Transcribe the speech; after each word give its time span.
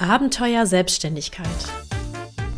Abenteuer 0.00 0.64
Selbstständigkeit. 0.64 1.46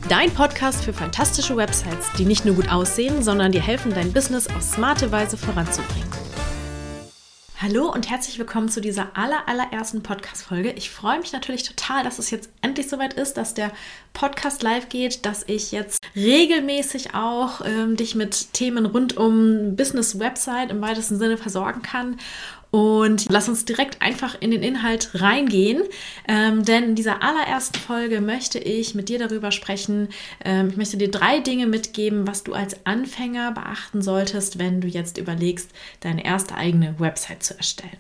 Dein 0.08 0.32
Podcast 0.32 0.84
für 0.84 0.92
fantastische 0.92 1.56
Websites, 1.56 2.12
die 2.16 2.24
nicht 2.24 2.44
nur 2.44 2.54
gut 2.54 2.70
aussehen, 2.70 3.24
sondern 3.24 3.50
dir 3.50 3.60
helfen, 3.60 3.92
dein 3.92 4.12
Business 4.12 4.46
auf 4.46 4.62
smarte 4.62 5.10
Weise 5.10 5.36
voranzubringen. 5.36 6.08
Hallo 7.60 7.92
und 7.92 8.08
herzlich 8.08 8.38
willkommen 8.38 8.68
zu 8.68 8.80
dieser 8.80 9.16
aller, 9.16 9.48
allerersten 9.48 10.04
Podcast-Folge. 10.04 10.70
Ich 10.72 10.90
freue 10.90 11.18
mich 11.18 11.32
natürlich 11.32 11.64
total, 11.64 12.04
dass 12.04 12.20
es 12.20 12.30
jetzt 12.30 12.48
endlich 12.60 12.88
soweit 12.88 13.14
ist, 13.14 13.36
dass 13.36 13.54
der 13.54 13.72
Podcast 14.12 14.62
live 14.62 14.88
geht, 14.88 15.26
dass 15.26 15.42
ich 15.48 15.72
jetzt 15.72 15.98
regelmäßig 16.14 17.14
auch 17.14 17.60
ähm, 17.64 17.96
dich 17.96 18.14
mit 18.14 18.52
Themen 18.52 18.86
rund 18.86 19.16
um 19.16 19.74
Business-Website 19.74 20.70
im 20.70 20.80
weitesten 20.80 21.18
Sinne 21.18 21.36
versorgen 21.36 21.82
kann 21.82 22.18
und 22.72 23.26
lass 23.28 23.50
uns 23.50 23.66
direkt 23.66 24.00
einfach 24.00 24.34
in 24.40 24.50
den 24.50 24.62
Inhalt 24.62 25.10
reingehen, 25.20 25.82
ähm, 26.26 26.64
denn 26.64 26.84
in 26.84 26.94
dieser 26.94 27.22
allerersten 27.22 27.78
Folge 27.78 28.22
möchte 28.22 28.58
ich 28.58 28.94
mit 28.94 29.10
dir 29.10 29.18
darüber 29.18 29.52
sprechen. 29.52 30.08
Ähm, 30.42 30.70
ich 30.70 30.78
möchte 30.78 30.96
dir 30.96 31.10
drei 31.10 31.40
Dinge 31.40 31.66
mitgeben, 31.66 32.26
was 32.26 32.44
du 32.44 32.54
als 32.54 32.86
Anfänger 32.86 33.52
beachten 33.52 34.00
solltest, 34.00 34.58
wenn 34.58 34.80
du 34.80 34.88
jetzt 34.88 35.18
überlegst, 35.18 35.70
deine 36.00 36.24
erste 36.24 36.54
eigene 36.54 36.98
Website 36.98 37.42
zu 37.42 37.56
erstellen. 37.56 37.98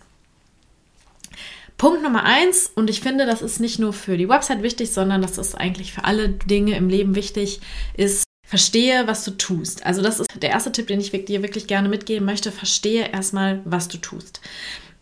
Punkt 1.76 2.02
Nummer 2.02 2.24
eins, 2.24 2.72
und 2.74 2.88
ich 2.88 3.00
finde, 3.00 3.26
das 3.26 3.42
ist 3.42 3.60
nicht 3.60 3.78
nur 3.78 3.92
für 3.92 4.16
die 4.16 4.28
Website 4.28 4.62
wichtig, 4.62 4.90
sondern 4.90 5.20
das 5.20 5.36
ist 5.36 5.54
eigentlich 5.54 5.92
für 5.92 6.04
alle 6.04 6.30
Dinge 6.30 6.76
im 6.76 6.88
Leben 6.88 7.14
wichtig, 7.14 7.60
ist 7.94 8.24
Verstehe, 8.52 9.06
was 9.06 9.24
du 9.24 9.30
tust. 9.30 9.86
Also 9.86 10.02
das 10.02 10.20
ist 10.20 10.28
der 10.42 10.50
erste 10.50 10.70
Tipp, 10.70 10.86
den 10.86 11.00
ich 11.00 11.10
dir 11.10 11.42
wirklich 11.42 11.66
gerne 11.66 11.88
mitgeben 11.88 12.26
möchte. 12.26 12.52
Verstehe 12.52 13.08
erstmal, 13.10 13.62
was 13.64 13.88
du 13.88 13.96
tust. 13.96 14.42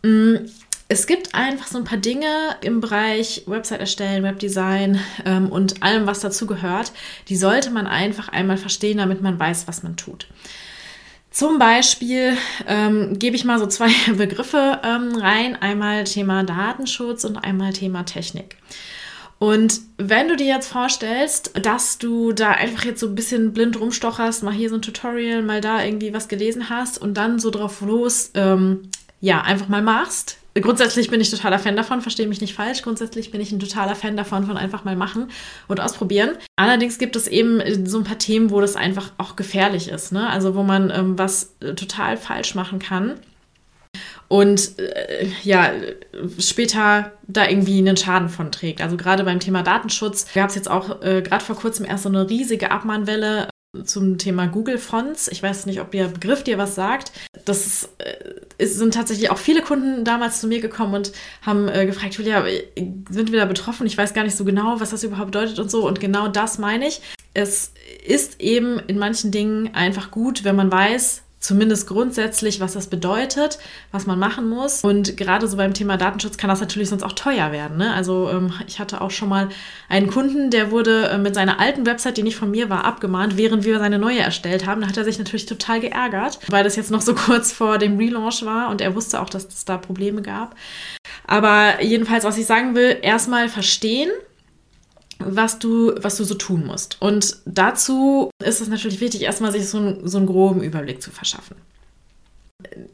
Mm, 0.04 0.36
es 0.86 1.08
gibt 1.08 1.34
einfach 1.34 1.66
so 1.66 1.76
ein 1.76 1.82
paar 1.82 1.98
Dinge 1.98 2.28
im 2.60 2.80
Bereich 2.80 3.42
Website 3.46 3.80
erstellen, 3.80 4.22
Webdesign 4.22 5.00
ähm, 5.24 5.48
und 5.48 5.82
allem, 5.82 6.06
was 6.06 6.20
dazu 6.20 6.46
gehört, 6.46 6.92
die 7.28 7.34
sollte 7.34 7.72
man 7.72 7.88
einfach 7.88 8.28
einmal 8.28 8.56
verstehen, 8.56 8.98
damit 8.98 9.20
man 9.20 9.40
weiß, 9.40 9.66
was 9.66 9.82
man 9.82 9.96
tut. 9.96 10.28
Zum 11.32 11.58
Beispiel 11.58 12.36
ähm, 12.68 13.18
gebe 13.18 13.34
ich 13.34 13.44
mal 13.44 13.58
so 13.58 13.66
zwei 13.66 13.90
Begriffe 14.16 14.78
ähm, 14.84 15.16
rein. 15.16 15.60
Einmal 15.60 16.04
Thema 16.04 16.44
Datenschutz 16.44 17.24
und 17.24 17.36
einmal 17.36 17.72
Thema 17.72 18.04
Technik. 18.04 18.58
Und 19.42 19.80
wenn 19.96 20.28
du 20.28 20.36
dir 20.36 20.46
jetzt 20.46 20.68
vorstellst, 20.68 21.52
dass 21.62 21.96
du 21.96 22.32
da 22.32 22.50
einfach 22.50 22.84
jetzt 22.84 23.00
so 23.00 23.06
ein 23.06 23.14
bisschen 23.14 23.54
blind 23.54 23.80
rumstocherst, 23.80 24.42
mal 24.42 24.52
hier 24.52 24.68
so 24.68 24.74
ein 24.74 24.82
Tutorial, 24.82 25.40
mal 25.40 25.62
da 25.62 25.82
irgendwie 25.82 26.12
was 26.12 26.28
gelesen 26.28 26.68
hast 26.68 27.00
und 27.00 27.14
dann 27.14 27.38
so 27.38 27.50
drauf 27.50 27.80
los, 27.80 28.32
ähm, 28.34 28.90
ja, 29.22 29.40
einfach 29.40 29.68
mal 29.68 29.80
machst. 29.80 30.36
Grundsätzlich 30.54 31.08
bin 31.08 31.22
ich 31.22 31.30
totaler 31.30 31.58
Fan 31.58 31.74
davon, 31.74 32.02
verstehe 32.02 32.28
mich 32.28 32.42
nicht 32.42 32.54
falsch. 32.54 32.82
Grundsätzlich 32.82 33.30
bin 33.30 33.40
ich 33.40 33.50
ein 33.50 33.60
totaler 33.60 33.94
Fan 33.94 34.14
davon, 34.14 34.44
von 34.44 34.58
einfach 34.58 34.84
mal 34.84 34.96
machen 34.96 35.28
und 35.68 35.80
ausprobieren. 35.80 36.32
Allerdings 36.56 36.98
gibt 36.98 37.16
es 37.16 37.26
eben 37.26 37.86
so 37.86 37.96
ein 37.96 38.04
paar 38.04 38.18
Themen, 38.18 38.50
wo 38.50 38.60
das 38.60 38.76
einfach 38.76 39.12
auch 39.16 39.36
gefährlich 39.36 39.88
ist. 39.88 40.12
Ne? 40.12 40.28
Also 40.28 40.54
wo 40.54 40.62
man 40.62 40.90
ähm, 40.90 41.18
was 41.18 41.54
äh, 41.60 41.74
total 41.74 42.18
falsch 42.18 42.54
machen 42.54 42.78
kann 42.78 43.14
und 44.30 44.78
äh, 44.78 45.26
ja, 45.42 45.72
später 46.38 47.10
da 47.26 47.48
irgendwie 47.48 47.78
einen 47.78 47.96
Schaden 47.96 48.28
von 48.28 48.52
trägt. 48.52 48.80
Also 48.80 48.96
gerade 48.96 49.24
beim 49.24 49.40
Thema 49.40 49.64
Datenschutz 49.64 50.32
gab 50.32 50.50
es 50.50 50.54
jetzt 50.54 50.70
auch 50.70 51.02
äh, 51.02 51.20
gerade 51.20 51.44
vor 51.44 51.56
kurzem 51.56 51.84
erst 51.84 52.04
so 52.04 52.08
eine 52.08 52.30
riesige 52.30 52.70
Abmahnwelle 52.70 53.48
äh, 53.76 53.82
zum 53.82 54.18
Thema 54.18 54.46
Google 54.46 54.78
Fonts. 54.78 55.26
Ich 55.26 55.42
weiß 55.42 55.66
nicht, 55.66 55.80
ob 55.80 55.90
der 55.90 56.06
Begriff 56.06 56.44
dir 56.44 56.58
was 56.58 56.76
sagt. 56.76 57.10
Das 57.44 57.66
ist, 57.66 57.88
äh, 57.98 58.14
es 58.56 58.76
sind 58.76 58.94
tatsächlich 58.94 59.30
auch 59.30 59.38
viele 59.38 59.62
Kunden 59.62 60.04
damals 60.04 60.40
zu 60.40 60.46
mir 60.46 60.60
gekommen 60.60 60.94
und 60.94 61.10
haben 61.42 61.68
äh, 61.68 61.84
gefragt, 61.84 62.14
Julia, 62.14 62.44
sind 63.10 63.32
wir 63.32 63.40
da 63.40 63.46
betroffen? 63.46 63.84
Ich 63.88 63.98
weiß 63.98 64.14
gar 64.14 64.22
nicht 64.22 64.36
so 64.36 64.44
genau, 64.44 64.78
was 64.78 64.90
das 64.90 65.02
überhaupt 65.02 65.32
bedeutet 65.32 65.58
und 65.58 65.72
so. 65.72 65.88
Und 65.88 65.98
genau 65.98 66.28
das 66.28 66.58
meine 66.58 66.86
ich. 66.86 67.02
Es 67.34 67.72
ist 68.06 68.40
eben 68.40 68.78
in 68.78 68.96
manchen 68.96 69.32
Dingen 69.32 69.74
einfach 69.74 70.12
gut, 70.12 70.44
wenn 70.44 70.54
man 70.54 70.70
weiß, 70.70 71.24
zumindest 71.40 71.88
grundsätzlich, 71.88 72.60
was 72.60 72.74
das 72.74 72.86
bedeutet, 72.86 73.58
was 73.92 74.06
man 74.06 74.18
machen 74.18 74.48
muss. 74.48 74.84
Und 74.84 75.16
gerade 75.16 75.48
so 75.48 75.56
beim 75.56 75.72
Thema 75.72 75.96
Datenschutz 75.96 76.36
kann 76.36 76.50
das 76.50 76.60
natürlich 76.60 76.90
sonst 76.90 77.02
auch 77.02 77.14
teuer 77.14 77.50
werden. 77.50 77.78
Ne? 77.78 77.92
Also 77.94 78.28
ähm, 78.30 78.52
ich 78.68 78.78
hatte 78.78 79.00
auch 79.00 79.10
schon 79.10 79.30
mal 79.30 79.48
einen 79.88 80.10
Kunden, 80.10 80.50
der 80.50 80.70
wurde 80.70 81.08
äh, 81.08 81.18
mit 81.18 81.34
seiner 81.34 81.58
alten 81.58 81.86
Website, 81.86 82.18
die 82.18 82.22
nicht 82.22 82.36
von 82.36 82.50
mir 82.50 82.68
war, 82.68 82.84
abgemahnt, 82.84 83.38
während 83.38 83.64
wir 83.64 83.78
seine 83.78 83.98
neue 83.98 84.20
erstellt 84.20 84.66
haben. 84.66 84.82
Da 84.82 84.88
hat 84.88 84.98
er 84.98 85.04
sich 85.04 85.18
natürlich 85.18 85.46
total 85.46 85.80
geärgert, 85.80 86.38
weil 86.48 86.62
das 86.62 86.76
jetzt 86.76 86.90
noch 86.90 87.00
so 87.00 87.14
kurz 87.26 87.52
vor 87.52 87.78
dem 87.78 87.96
Relaunch 87.96 88.44
war 88.44 88.68
und 88.68 88.82
er 88.82 88.94
wusste 88.94 89.20
auch, 89.20 89.30
dass 89.30 89.46
es 89.46 89.64
da 89.64 89.78
Probleme 89.78 90.20
gab. 90.20 90.54
Aber 91.26 91.82
jedenfalls, 91.82 92.24
was 92.24 92.36
ich 92.36 92.46
sagen 92.46 92.74
will, 92.74 92.98
erstmal 93.00 93.48
verstehen, 93.48 94.10
was 95.20 95.58
du, 95.58 95.92
was 96.00 96.16
du 96.16 96.24
so 96.24 96.34
tun 96.34 96.66
musst. 96.66 96.96
Und 97.00 97.36
dazu 97.44 98.30
ist 98.42 98.60
es 98.60 98.68
natürlich 98.68 99.00
wichtig, 99.00 99.22
erstmal 99.22 99.52
sich 99.52 99.68
so, 99.68 99.78
ein, 99.78 100.08
so 100.08 100.18
einen 100.18 100.26
groben 100.26 100.62
Überblick 100.62 101.02
zu 101.02 101.10
verschaffen. 101.10 101.56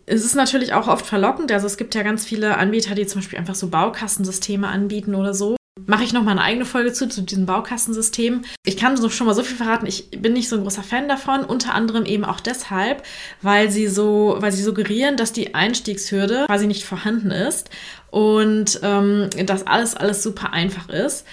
Es 0.06 0.24
ist 0.24 0.34
natürlich 0.36 0.74
auch 0.74 0.86
oft 0.86 1.06
verlockend, 1.06 1.50
also 1.50 1.66
es 1.66 1.76
gibt 1.76 1.94
ja 1.94 2.02
ganz 2.02 2.24
viele 2.24 2.56
Anbieter, 2.56 2.94
die 2.94 3.06
zum 3.06 3.20
Beispiel 3.20 3.38
einfach 3.38 3.54
so 3.54 3.68
Baukastensysteme 3.68 4.68
anbieten 4.68 5.14
oder 5.14 5.34
so. 5.34 5.56
Mache 5.84 6.04
ich 6.04 6.12
nochmal 6.12 6.32
eine 6.32 6.42
eigene 6.42 6.64
Folge 6.64 6.92
zu, 6.92 7.08
zu 7.08 7.20
diesem 7.22 7.44
Baukastensystem. 7.44 8.42
Ich 8.64 8.76
kann 8.76 8.96
schon 9.10 9.26
mal 9.26 9.34
so 9.34 9.42
viel 9.42 9.56
verraten, 9.56 9.86
ich 9.86 10.10
bin 10.10 10.32
nicht 10.32 10.48
so 10.48 10.56
ein 10.56 10.62
großer 10.62 10.82
Fan 10.82 11.08
davon, 11.08 11.44
unter 11.44 11.74
anderem 11.74 12.06
eben 12.06 12.24
auch 12.24 12.40
deshalb, 12.40 13.02
weil 13.42 13.70
sie 13.70 13.86
so, 13.86 14.36
weil 14.38 14.52
sie 14.52 14.62
suggerieren, 14.62 15.16
dass 15.16 15.32
die 15.32 15.54
Einstiegshürde 15.54 16.46
quasi 16.46 16.66
nicht 16.66 16.84
vorhanden 16.84 17.30
ist 17.30 17.68
und 18.10 18.80
ähm, 18.82 19.28
dass 19.44 19.66
alles, 19.66 19.94
alles 19.94 20.22
super 20.22 20.52
einfach 20.52 20.88
ist. 20.88 21.26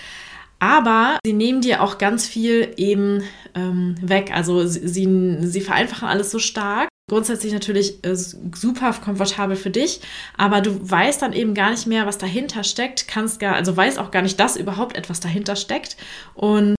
Aber 0.63 1.19
sie 1.25 1.34
nehmen 1.34 1.59
dir 1.59 1.84
auch 1.84 1.97
ganz 1.97 2.25
viel 2.25 2.74
eben 2.78 3.22
ähm, 3.53 3.96
weg. 4.01 4.31
Also 4.34 4.66
sie, 4.66 4.88
sie, 4.88 5.38
sie 5.41 5.59
vereinfachen 5.59 6.07
alles 6.07 6.31
so 6.31 6.40
stark. 6.40 6.88
Grundsätzlich 7.09 7.51
natürlich 7.51 8.01
äh, 8.06 8.16
super 8.16 8.94
komfortabel 8.94 9.57
für 9.57 9.69
dich, 9.69 10.00
aber 10.38 10.62
du 10.62 10.90
weißt 10.90 11.22
dann 11.22 11.34
eben 11.34 11.53
gar 11.53 11.72
nicht 11.72 11.85
mehr, 11.85 12.06
was 12.06 12.18
dahinter 12.18 12.63
steckt, 12.63 13.09
kannst 13.09 13.41
gar, 13.41 13.56
also 13.56 13.75
weißt 13.75 14.00
auch 14.00 14.09
gar 14.09 14.22
nicht, 14.22 14.40
dass 14.40 14.56
überhaupt 14.56 14.96
etwas 14.96 15.19
dahinter 15.19 15.57
steckt. 15.57 15.97
Und 16.34 16.75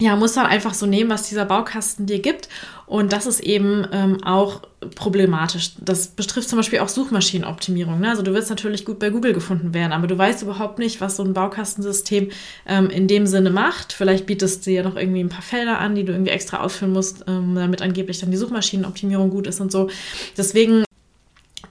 ja, 0.00 0.16
muss 0.16 0.32
dann 0.32 0.46
einfach 0.46 0.72
so 0.72 0.86
nehmen, 0.86 1.10
was 1.10 1.28
dieser 1.28 1.44
Baukasten 1.44 2.06
dir 2.06 2.20
gibt. 2.20 2.48
Und 2.86 3.12
das 3.12 3.26
ist 3.26 3.40
eben 3.40 3.86
ähm, 3.92 4.24
auch 4.24 4.62
problematisch. 4.94 5.72
Das 5.78 6.08
betrifft 6.08 6.48
zum 6.48 6.58
Beispiel 6.58 6.78
auch 6.78 6.88
Suchmaschinenoptimierung. 6.88 8.00
Ne? 8.00 8.08
Also 8.08 8.22
du 8.22 8.32
wirst 8.32 8.48
natürlich 8.48 8.86
gut 8.86 8.98
bei 8.98 9.10
Google 9.10 9.34
gefunden 9.34 9.74
werden, 9.74 9.92
aber 9.92 10.06
du 10.06 10.16
weißt 10.16 10.42
überhaupt 10.42 10.78
nicht, 10.78 11.02
was 11.02 11.16
so 11.16 11.22
ein 11.22 11.34
Baukastensystem 11.34 12.30
ähm, 12.66 12.88
in 12.88 13.08
dem 13.08 13.26
Sinne 13.26 13.50
macht. 13.50 13.92
Vielleicht 13.92 14.24
bietest 14.24 14.66
du 14.66 14.70
dir 14.70 14.82
noch 14.82 14.96
irgendwie 14.96 15.20
ein 15.20 15.28
paar 15.28 15.42
Felder 15.42 15.78
an, 15.78 15.94
die 15.94 16.04
du 16.04 16.12
irgendwie 16.12 16.32
extra 16.32 16.62
ausfüllen 16.62 16.94
musst, 16.94 17.24
ähm, 17.28 17.54
damit 17.54 17.82
angeblich 17.82 18.20
dann 18.20 18.30
die 18.30 18.38
Suchmaschinenoptimierung 18.38 19.28
gut 19.28 19.46
ist 19.46 19.60
und 19.60 19.70
so. 19.70 19.90
Deswegen 20.38 20.84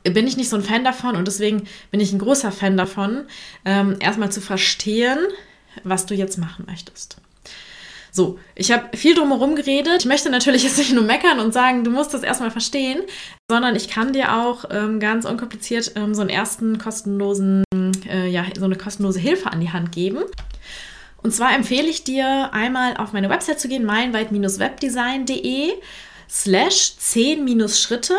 bin 0.04 0.28
ich 0.28 0.38
nicht 0.38 0.50
so 0.50 0.56
ein 0.56 0.64
Fan 0.64 0.84
davon 0.84 1.16
und 1.16 1.28
deswegen 1.28 1.64
bin 1.90 2.00
ich 2.00 2.14
ein 2.14 2.20
großer 2.20 2.52
Fan 2.52 2.78
davon, 2.78 3.26
ähm, 3.66 3.98
erstmal 4.00 4.32
zu 4.32 4.40
verstehen, 4.40 5.18
was 5.84 6.06
du 6.06 6.14
jetzt 6.14 6.38
machen 6.38 6.66
möchtest. 6.68 7.18
So, 8.12 8.40
ich 8.56 8.72
habe 8.72 8.98
viel 8.98 9.16
drumherum 9.16 9.56
geredet. 9.56 9.98
Ich 10.00 10.06
möchte 10.06 10.30
natürlich 10.30 10.64
jetzt 10.64 10.78
nicht 10.78 10.94
nur 10.94 11.04
meckern 11.04 11.40
und 11.40 11.54
sagen, 11.54 11.84
du 11.84 11.92
musst 11.92 12.14
das 12.14 12.24
erstmal 12.24 12.52
verstehen, 12.52 13.02
sondern 13.50 13.76
ich 13.76 13.88
kann 13.88 14.14
dir 14.14 14.36
auch 14.36 14.66
ähm, 14.72 15.00
ganz 15.00 15.26
unkompliziert 15.26 15.94
ähm, 15.96 16.14
so 16.16 16.22
einen 16.22 16.30
ersten 16.30 16.78
kostenlosen, 16.78 17.64
äh, 18.08 18.28
ja, 18.28 18.46
so 18.58 18.66
eine 18.66 18.76
kostenlose 18.76 19.20
Hilfe 19.20 19.52
an 19.52 19.62
die 19.62 19.72
Hand 19.72 19.92
geben. 19.92 20.24
Und 21.22 21.34
zwar 21.34 21.54
empfehle 21.54 21.88
ich 21.88 22.04
dir 22.04 22.54
einmal 22.54 22.98
auf 22.98 23.14
meine 23.14 23.30
Website 23.30 23.60
zu 23.60 23.68
gehen, 23.68 23.86
meinweit-webdesign.de 23.86 25.74
slash 26.30 26.94
10-Schritte. 27.00 28.14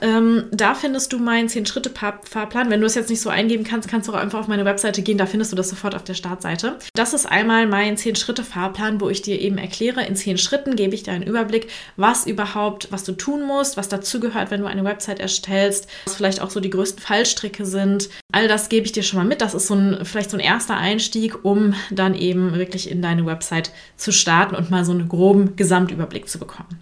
Ähm, 0.00 0.44
da 0.50 0.74
findest 0.74 1.12
du 1.12 1.18
meinen 1.18 1.48
10-Schritte-Fahrplan. 1.48 2.70
Wenn 2.70 2.80
du 2.80 2.86
es 2.86 2.94
jetzt 2.94 3.10
nicht 3.10 3.20
so 3.20 3.30
eingeben 3.30 3.64
kannst, 3.64 3.88
kannst 3.88 4.08
du 4.08 4.12
auch 4.12 4.18
einfach 4.18 4.40
auf 4.40 4.48
meine 4.48 4.64
Webseite 4.64 5.02
gehen. 5.02 5.18
Da 5.18 5.26
findest 5.26 5.52
du 5.52 5.56
das 5.56 5.68
sofort 5.68 5.94
auf 5.94 6.04
der 6.04 6.14
Startseite. 6.14 6.78
Das 6.94 7.12
ist 7.12 7.26
einmal 7.26 7.66
mein 7.66 7.96
10-Schritte-Fahrplan, 7.96 9.00
wo 9.00 9.08
ich 9.08 9.22
dir 9.22 9.40
eben 9.40 9.58
erkläre, 9.58 10.04
in 10.04 10.16
10 10.16 10.38
Schritten 10.38 10.76
gebe 10.76 10.94
ich 10.94 11.02
dir 11.02 11.12
einen 11.12 11.26
Überblick, 11.26 11.68
was 11.96 12.26
überhaupt, 12.26 12.88
was 12.90 13.04
du 13.04 13.12
tun 13.12 13.46
musst, 13.46 13.76
was 13.76 13.88
dazugehört, 13.88 14.50
wenn 14.50 14.60
du 14.60 14.66
eine 14.66 14.84
Website 14.84 15.20
erstellst, 15.20 15.88
was 16.04 16.14
vielleicht 16.14 16.40
auch 16.40 16.50
so 16.50 16.60
die 16.60 16.70
größten 16.70 17.02
Fallstricke 17.02 17.66
sind. 17.66 18.08
All 18.32 18.48
das 18.48 18.68
gebe 18.68 18.86
ich 18.86 18.92
dir 18.92 19.02
schon 19.02 19.18
mal 19.18 19.26
mit. 19.26 19.40
Das 19.40 19.54
ist 19.54 19.66
so 19.66 19.74
ein, 19.74 20.04
vielleicht 20.04 20.30
so 20.30 20.36
ein 20.36 20.42
erster 20.42 20.76
Einstieg, 20.76 21.44
um 21.44 21.74
dann 21.90 22.14
eben 22.14 22.54
wirklich 22.54 22.90
in 22.90 23.02
deine 23.02 23.26
Website 23.26 23.72
zu 23.96 24.12
starten 24.12 24.54
und 24.54 24.70
mal 24.70 24.84
so 24.84 24.92
einen 24.92 25.08
groben 25.08 25.56
Gesamtüberblick 25.56 26.28
zu 26.28 26.38
bekommen. 26.38 26.78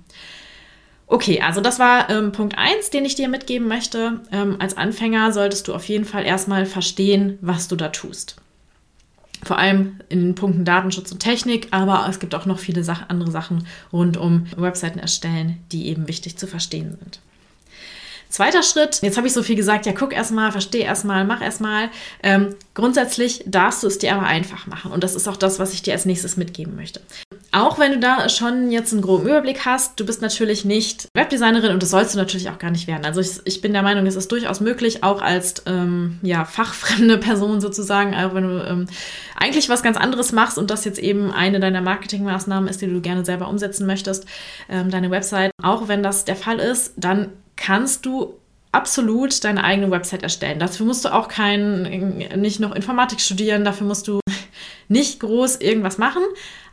Okay, 1.11 1.41
also 1.41 1.63
das 1.63 1.79
war 1.79 2.11
ähm, 2.11 2.33
Punkt 2.33 2.57
1, 2.59 2.91
den 2.91 3.07
ich 3.07 3.15
dir 3.15 3.29
mitgeben 3.29 3.67
möchte. 3.67 4.21
Ähm, 4.31 4.57
als 4.59 4.77
Anfänger 4.77 5.33
solltest 5.33 5.67
du 5.67 5.75
auf 5.75 5.85
jeden 5.85 6.05
Fall 6.05 6.27
erstmal 6.27 6.67
verstehen, 6.67 7.39
was 7.41 7.67
du 7.67 7.77
da 7.77 7.89
tust. 7.89 8.37
Vor 9.43 9.57
allem 9.57 10.01
in 10.11 10.21
den 10.21 10.35
Punkten 10.35 10.67
Datenschutz 10.67 11.11
und 11.11 11.21
Technik, 11.21 11.69
aber 11.71 12.07
es 12.11 12.21
gibt 12.21 12.35
auch 12.35 12.45
noch 12.45 12.59
viele 12.59 12.85
Sach 12.85 13.09
andere 13.09 13.31
Sachen 13.31 13.67
rund 13.91 14.19
um 14.19 14.47
Webseiten 14.57 14.99
erstellen, 14.99 15.59
die 15.73 15.87
eben 15.87 16.09
wichtig 16.09 16.37
zu 16.37 16.47
verstehen 16.47 16.99
sind. 17.01 17.21
Zweiter 18.29 18.63
Schritt, 18.63 19.01
jetzt 19.01 19.17
habe 19.17 19.27
ich 19.27 19.33
so 19.33 19.43
viel 19.43 19.57
gesagt, 19.57 19.87
ja, 19.87 19.93
guck 19.93 20.13
erstmal, 20.13 20.53
versteh 20.53 20.81
erstmal, 20.81 21.25
mach 21.25 21.41
erstmal. 21.41 21.89
Ähm, 22.23 22.55
grundsätzlich 22.75 23.43
darfst 23.47 23.83
du 23.83 23.87
es 23.87 23.99
dir 23.99 24.15
aber 24.15 24.27
einfach 24.27 24.67
machen. 24.67 24.93
Und 24.93 25.03
das 25.03 25.15
ist 25.15 25.27
auch 25.29 25.39
das, 25.39 25.59
was 25.59 25.73
ich 25.73 25.81
dir 25.83 25.95
als 25.95 26.05
nächstes 26.05 26.37
mitgeben 26.37 26.77
möchte. 26.77 27.01
Auch 27.51 27.79
wenn 27.79 27.93
du 27.93 27.99
da 27.99 28.29
schon 28.29 28.71
jetzt 28.71 28.93
einen 28.93 29.01
groben 29.01 29.27
Überblick 29.27 29.65
hast, 29.65 29.99
du 29.99 30.05
bist 30.05 30.21
natürlich 30.21 30.67
nicht 30.67 31.09
Webdesignerin 31.15 31.73
und 31.73 31.83
das 31.83 31.91
sollst 31.91 32.13
du 32.13 32.19
natürlich 32.19 32.51
auch 32.51 32.59
gar 32.59 32.71
nicht 32.71 32.87
werden. 32.87 33.07
Also 33.07 33.23
ich, 33.23 33.41
ich 33.45 33.63
bin 33.63 33.73
der 33.73 33.83
Meinung, 33.83 34.07
es 34.07 34.17
ist 34.17 34.31
durchaus 34.31 34.61
möglich, 34.61 35.03
auch 35.03 35.23
als 35.23 35.63
ähm, 35.65 36.19
ja, 36.23 36.45
fachfremde 36.45 37.17
Person 37.19 37.63
sozusagen, 37.63 38.15
auch 38.15 38.35
wenn 38.35 38.45
du 38.45 38.65
ähm, 38.67 38.87
eigentlich 39.35 39.71
was 39.71 39.83
ganz 39.83 39.97
anderes 39.97 40.33
machst 40.33 40.59
und 40.59 40.71
das 40.71 40.85
jetzt 40.85 40.99
eben 40.99 41.31
eine 41.33 41.59
deiner 41.59 41.81
Marketingmaßnahmen 41.81 42.69
ist, 42.69 42.83
die 42.83 42.87
du 42.87 43.01
gerne 43.01 43.25
selber 43.25 43.49
umsetzen 43.49 43.87
möchtest, 43.87 44.27
ähm, 44.69 44.91
deine 44.91 45.11
Website, 45.11 45.51
auch 45.63 45.89
wenn 45.89 46.03
das 46.03 46.27
der 46.27 46.37
Fall 46.37 46.59
ist, 46.59 46.93
dann 46.97 47.31
kannst 47.57 48.05
du 48.05 48.35
absolut 48.73 49.43
deine 49.45 49.65
eigene 49.65 49.91
Website 49.91 50.23
erstellen. 50.23 50.59
Dafür 50.59 50.85
musst 50.85 51.05
du 51.05 51.15
auch 51.15 51.29
kein, 51.29 51.83
nicht 52.37 52.61
noch 52.61 52.75
Informatik 52.75 53.21
studieren, 53.21 53.65
dafür 53.65 53.87
musst 53.87 54.07
du 54.07 54.21
nicht 54.89 55.21
groß 55.21 55.57
irgendwas 55.57 55.97
machen. 55.99 56.23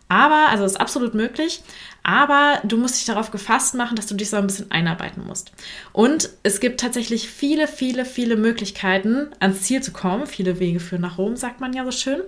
Aber, 0.08 0.50
also 0.50 0.66
ist 0.66 0.80
absolut 0.80 1.16
möglich, 1.16 1.62
aber 2.04 2.60
du 2.64 2.78
musst 2.78 2.98
dich 2.98 3.06
darauf 3.06 3.32
gefasst 3.32 3.74
machen, 3.74 3.96
dass 3.96 4.06
du 4.06 4.14
dich 4.14 4.30
so 4.30 4.38
ein 4.38 4.46
bisschen 4.46 4.70
einarbeiten 4.70 5.26
musst. 5.26 5.52
Und 5.94 6.30
es 6.44 6.60
gibt 6.60 6.80
tatsächlich 6.80 7.28
viele, 7.28 7.68
viele, 7.68 8.06
viele 8.06 8.36
Möglichkeiten, 8.36 9.30
ans 9.40 9.64
Ziel 9.64 9.82
zu 9.82 9.92
kommen. 9.92 10.28
Viele 10.28 10.60
Wege 10.60 10.80
führen 10.80 11.02
nach 11.02 11.18
Rom, 11.18 11.36
sagt 11.36 11.60
man 11.60 11.74
ja 11.74 11.84
so 11.84 11.92
schön. 11.92 12.22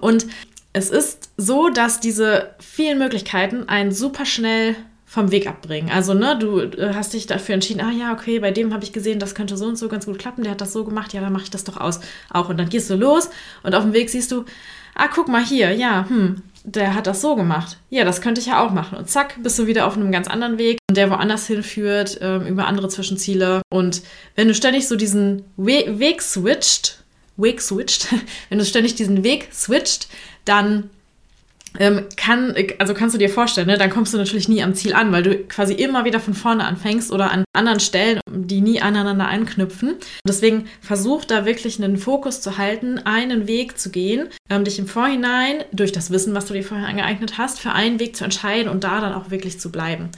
Und 0.00 0.26
es 0.72 0.90
ist 0.90 1.30
so, 1.36 1.68
dass 1.68 2.00
diese 2.00 2.54
vielen 2.58 2.98
Möglichkeiten 2.98 3.68
einen 3.68 3.92
super 3.92 4.26
schnell 4.26 4.74
vom 5.06 5.32
Weg 5.32 5.48
abbringen. 5.48 5.90
Also, 5.90 6.14
ne, 6.14 6.38
du 6.38 6.60
äh, 6.60 6.94
hast 6.94 7.12
dich 7.14 7.26
dafür 7.26 7.54
entschieden, 7.54 7.80
ah 7.80 7.90
ja, 7.90 8.12
okay, 8.12 8.38
bei 8.38 8.52
dem 8.52 8.72
habe 8.72 8.84
ich 8.84 8.92
gesehen, 8.92 9.18
das 9.18 9.34
könnte 9.34 9.56
so 9.56 9.66
und 9.66 9.76
so 9.76 9.88
ganz 9.88 10.06
gut 10.06 10.20
klappen, 10.20 10.44
der 10.44 10.52
hat 10.52 10.60
das 10.60 10.72
so 10.72 10.84
gemacht, 10.84 11.12
ja, 11.12 11.20
dann 11.20 11.32
mache 11.32 11.42
ich 11.42 11.50
das 11.50 11.64
doch 11.64 11.78
aus. 11.78 11.98
Auch. 12.30 12.48
Und 12.48 12.58
dann 12.58 12.68
gehst 12.68 12.88
du 12.90 12.94
los 12.94 13.28
und 13.64 13.74
auf 13.74 13.82
dem 13.82 13.92
Weg 13.92 14.08
siehst 14.08 14.30
du, 14.30 14.44
ah, 14.94 15.08
guck 15.12 15.26
mal 15.26 15.44
hier, 15.44 15.72
ja, 15.72 16.08
hm, 16.08 16.42
der 16.64 16.94
hat 16.94 17.06
das 17.06 17.20
so 17.20 17.36
gemacht. 17.36 17.78
Ja, 17.88 18.04
das 18.04 18.20
könnte 18.20 18.40
ich 18.40 18.48
ja 18.48 18.64
auch 18.64 18.70
machen. 18.70 18.98
Und 18.98 19.08
zack, 19.08 19.42
bist 19.42 19.58
du 19.58 19.66
wieder 19.66 19.86
auf 19.86 19.96
einem 19.96 20.12
ganz 20.12 20.28
anderen 20.28 20.58
Weg, 20.58 20.78
der 20.90 21.10
woanders 21.10 21.46
hinführt, 21.46 22.18
ähm, 22.20 22.46
über 22.46 22.66
andere 22.66 22.88
Zwischenziele. 22.88 23.62
Und 23.70 24.02
wenn 24.34 24.48
du 24.48 24.54
ständig 24.54 24.86
so 24.86 24.96
diesen 24.96 25.44
We 25.56 25.98
Weg 25.98 26.22
switcht, 26.22 27.02
Weg 27.36 27.60
switcht, 27.60 28.08
wenn 28.48 28.58
du 28.58 28.64
ständig 28.64 28.94
diesen 28.94 29.24
Weg 29.24 29.48
switcht, 29.52 30.08
dann 30.44 30.90
ähm, 31.78 32.06
kann, 32.16 32.54
also 32.78 32.94
kannst 32.94 33.14
du 33.14 33.18
dir 33.18 33.28
vorstellen, 33.28 33.66
ne, 33.66 33.78
dann 33.78 33.90
kommst 33.90 34.12
du 34.12 34.18
natürlich 34.18 34.48
nie 34.48 34.62
am 34.62 34.74
Ziel 34.74 34.92
an, 34.94 35.12
weil 35.12 35.22
du 35.22 35.36
quasi 35.44 35.74
immer 35.74 36.04
wieder 36.04 36.20
von 36.20 36.34
vorne 36.34 36.64
anfängst 36.64 37.12
oder 37.12 37.30
an 37.30 37.44
anderen 37.52 37.80
Stellen, 37.80 38.20
die 38.30 38.60
nie 38.60 38.80
aneinander 38.80 39.28
anknüpfen. 39.28 39.96
Deswegen 40.26 40.66
versuch 40.80 41.24
da 41.24 41.44
wirklich 41.44 41.82
einen 41.82 41.96
Fokus 41.96 42.40
zu 42.40 42.58
halten, 42.58 42.98
einen 42.98 43.46
Weg 43.46 43.78
zu 43.78 43.90
gehen, 43.90 44.28
ähm, 44.48 44.64
dich 44.64 44.78
im 44.78 44.86
Vorhinein 44.86 45.64
durch 45.72 45.92
das 45.92 46.10
Wissen, 46.10 46.34
was 46.34 46.46
du 46.46 46.54
dir 46.54 46.64
vorher 46.64 46.88
angeeignet 46.88 47.38
hast, 47.38 47.60
für 47.60 47.72
einen 47.72 48.00
Weg 48.00 48.16
zu 48.16 48.24
entscheiden 48.24 48.70
und 48.70 48.84
da 48.84 49.00
dann 49.00 49.14
auch 49.14 49.30
wirklich 49.30 49.60
zu 49.60 49.70
bleiben. 49.70 50.10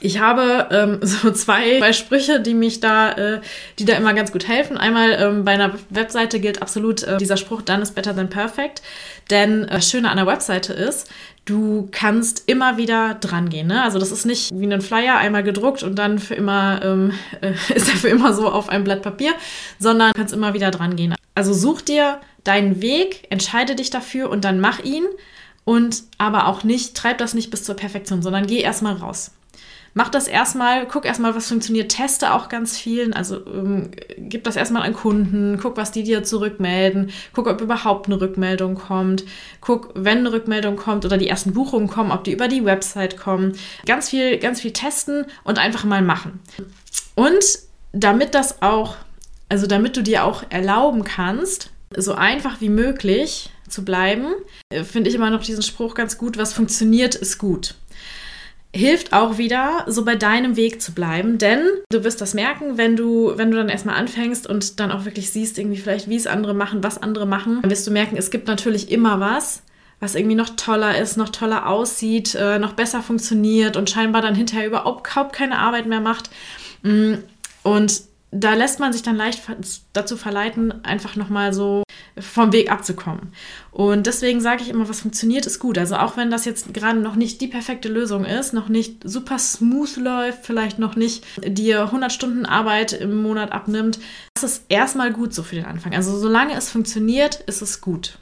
Ich 0.00 0.18
habe 0.18 0.68
ähm, 0.70 0.98
so 1.02 1.30
zwei, 1.30 1.78
zwei 1.78 1.92
Sprüche, 1.92 2.40
die 2.40 2.54
mich 2.54 2.80
da, 2.80 3.12
äh, 3.12 3.40
die 3.78 3.84
da 3.84 3.94
immer 3.94 4.12
ganz 4.12 4.32
gut 4.32 4.48
helfen. 4.48 4.76
Einmal 4.76 5.12
ähm, 5.12 5.44
bei 5.44 5.52
einer 5.52 5.74
Webseite 5.90 6.40
gilt 6.40 6.62
absolut 6.62 7.02
äh, 7.04 7.16
dieser 7.16 7.36
Spruch, 7.36 7.62
done 7.62 7.82
is 7.82 7.92
better 7.92 8.14
than 8.14 8.28
perfect. 8.28 8.82
Denn 9.30 9.64
äh, 9.64 9.74
das 9.74 9.90
Schöne 9.90 10.10
an 10.10 10.16
der 10.16 10.26
Webseite 10.26 10.72
ist, 10.72 11.10
du 11.44 11.88
kannst 11.92 12.48
immer 12.48 12.76
wieder 12.76 13.14
dran 13.14 13.48
gehen. 13.50 13.68
Ne? 13.68 13.82
Also 13.82 13.98
das 13.98 14.10
ist 14.10 14.26
nicht 14.26 14.50
wie 14.52 14.66
ein 14.66 14.80
Flyer 14.80 15.16
einmal 15.16 15.44
gedruckt 15.44 15.82
und 15.82 15.96
dann 15.96 16.18
für 16.18 16.34
immer 16.34 16.80
ähm, 16.82 17.12
äh, 17.40 17.52
ist 17.74 17.88
er 17.88 17.96
für 17.96 18.08
immer 18.08 18.34
so 18.34 18.48
auf 18.48 18.68
einem 18.68 18.84
Blatt 18.84 19.02
Papier, 19.02 19.32
sondern 19.78 20.12
du 20.12 20.18
kannst 20.18 20.34
immer 20.34 20.54
wieder 20.54 20.72
dran 20.72 20.96
gehen. 20.96 21.14
Also 21.36 21.52
such 21.52 21.82
dir 21.82 22.20
deinen 22.42 22.82
Weg, 22.82 23.26
entscheide 23.30 23.76
dich 23.76 23.90
dafür 23.90 24.28
und 24.28 24.44
dann 24.44 24.60
mach 24.60 24.80
ihn. 24.80 25.04
Und 25.66 26.02
aber 26.18 26.48
auch 26.48 26.62
nicht, 26.62 26.94
treib 26.94 27.16
das 27.16 27.32
nicht 27.32 27.50
bis 27.50 27.64
zur 27.64 27.74
Perfektion, 27.74 28.20
sondern 28.20 28.46
geh 28.46 28.60
erstmal 28.60 28.96
raus 28.96 29.30
mach 29.94 30.08
das 30.08 30.26
erstmal, 30.28 30.86
guck 30.86 31.06
erstmal, 31.06 31.34
was 31.34 31.48
funktioniert, 31.48 31.90
teste 31.90 32.34
auch 32.34 32.48
ganz 32.48 32.76
vielen, 32.76 33.12
also 33.12 33.46
ähm, 33.46 33.92
gib 34.18 34.44
das 34.44 34.56
erstmal 34.56 34.82
an 34.82 34.92
Kunden, 34.92 35.58
guck, 35.60 35.76
was 35.76 35.92
die 35.92 36.02
dir 36.02 36.24
zurückmelden, 36.24 37.10
guck, 37.32 37.46
ob 37.46 37.60
überhaupt 37.60 38.06
eine 38.06 38.20
Rückmeldung 38.20 38.74
kommt, 38.74 39.24
guck, 39.60 39.92
wenn 39.94 40.18
eine 40.18 40.32
Rückmeldung 40.32 40.76
kommt 40.76 41.04
oder 41.04 41.16
die 41.16 41.28
ersten 41.28 41.54
Buchungen 41.54 41.88
kommen, 41.88 42.10
ob 42.10 42.24
die 42.24 42.32
über 42.32 42.48
die 42.48 42.64
Website 42.64 43.16
kommen. 43.16 43.56
Ganz 43.86 44.10
viel, 44.10 44.38
ganz 44.38 44.60
viel 44.60 44.72
testen 44.72 45.26
und 45.44 45.58
einfach 45.58 45.84
mal 45.84 46.02
machen. 46.02 46.40
Und 47.14 47.44
damit 47.92 48.34
das 48.34 48.60
auch, 48.62 48.96
also 49.48 49.68
damit 49.68 49.96
du 49.96 50.02
dir 50.02 50.24
auch 50.24 50.42
erlauben 50.50 51.04
kannst, 51.04 51.70
so 51.96 52.14
einfach 52.14 52.60
wie 52.60 52.68
möglich 52.68 53.50
zu 53.68 53.84
bleiben, 53.84 54.26
äh, 54.70 54.82
finde 54.82 55.08
ich 55.08 55.14
immer 55.14 55.30
noch 55.30 55.44
diesen 55.44 55.62
Spruch 55.62 55.94
ganz 55.94 56.18
gut, 56.18 56.36
was 56.36 56.52
funktioniert, 56.52 57.14
ist 57.14 57.38
gut 57.38 57.76
hilft 58.74 59.12
auch 59.12 59.38
wieder, 59.38 59.84
so 59.86 60.04
bei 60.04 60.16
deinem 60.16 60.56
Weg 60.56 60.82
zu 60.82 60.92
bleiben, 60.92 61.38
denn 61.38 61.60
du 61.90 62.02
wirst 62.02 62.20
das 62.20 62.34
merken, 62.34 62.76
wenn 62.76 62.96
du, 62.96 63.32
wenn 63.36 63.52
du 63.52 63.56
dann 63.56 63.68
erstmal 63.68 63.94
anfängst 63.94 64.48
und 64.48 64.80
dann 64.80 64.90
auch 64.90 65.04
wirklich 65.04 65.30
siehst, 65.30 65.58
irgendwie 65.58 65.78
vielleicht, 65.78 66.08
wie 66.08 66.16
es 66.16 66.26
andere 66.26 66.54
machen, 66.54 66.82
was 66.82 67.00
andere 67.00 67.24
machen, 67.24 67.60
dann 67.62 67.70
wirst 67.70 67.86
du 67.86 67.92
merken, 67.92 68.16
es 68.16 68.32
gibt 68.32 68.48
natürlich 68.48 68.90
immer 68.90 69.20
was, 69.20 69.62
was 70.00 70.16
irgendwie 70.16 70.34
noch 70.34 70.50
toller 70.50 70.98
ist, 70.98 71.16
noch 71.16 71.28
toller 71.28 71.68
aussieht, 71.68 72.34
äh, 72.34 72.58
noch 72.58 72.72
besser 72.72 73.00
funktioniert 73.00 73.76
und 73.76 73.88
scheinbar 73.90 74.22
dann 74.22 74.34
hinterher 74.34 74.66
überhaupt 74.66 75.32
keine 75.32 75.58
Arbeit 75.60 75.86
mehr 75.86 76.00
macht. 76.00 76.30
Mm, 76.82 77.14
und 77.62 78.02
da 78.36 78.54
lässt 78.54 78.80
man 78.80 78.92
sich 78.92 79.02
dann 79.02 79.16
leicht 79.16 79.40
dazu 79.92 80.16
verleiten, 80.16 80.84
einfach 80.84 81.14
nochmal 81.14 81.52
so 81.52 81.84
vom 82.18 82.52
Weg 82.52 82.70
abzukommen. 82.70 83.32
Und 83.70 84.06
deswegen 84.06 84.40
sage 84.40 84.62
ich 84.62 84.70
immer, 84.70 84.88
was 84.88 85.00
funktioniert, 85.00 85.46
ist 85.46 85.60
gut. 85.60 85.78
Also 85.78 85.96
auch 85.96 86.16
wenn 86.16 86.32
das 86.32 86.44
jetzt 86.44 86.74
gerade 86.74 86.98
noch 86.98 87.14
nicht 87.14 87.40
die 87.40 87.46
perfekte 87.46 87.88
Lösung 87.88 88.24
ist, 88.24 88.52
noch 88.52 88.68
nicht 88.68 89.08
super 89.08 89.38
smooth 89.38 89.96
läuft, 89.98 90.44
vielleicht 90.44 90.80
noch 90.80 90.96
nicht 90.96 91.24
dir 91.46 91.82
100 91.82 92.12
Stunden 92.12 92.44
Arbeit 92.44 92.92
im 92.92 93.22
Monat 93.22 93.52
abnimmt, 93.52 94.00
das 94.34 94.42
ist 94.42 94.64
erstmal 94.68 95.12
gut 95.12 95.32
so 95.32 95.44
für 95.44 95.54
den 95.54 95.66
Anfang. 95.66 95.94
Also 95.94 96.18
solange 96.18 96.54
es 96.54 96.70
funktioniert, 96.70 97.36
ist 97.46 97.62
es 97.62 97.80
gut. 97.80 98.18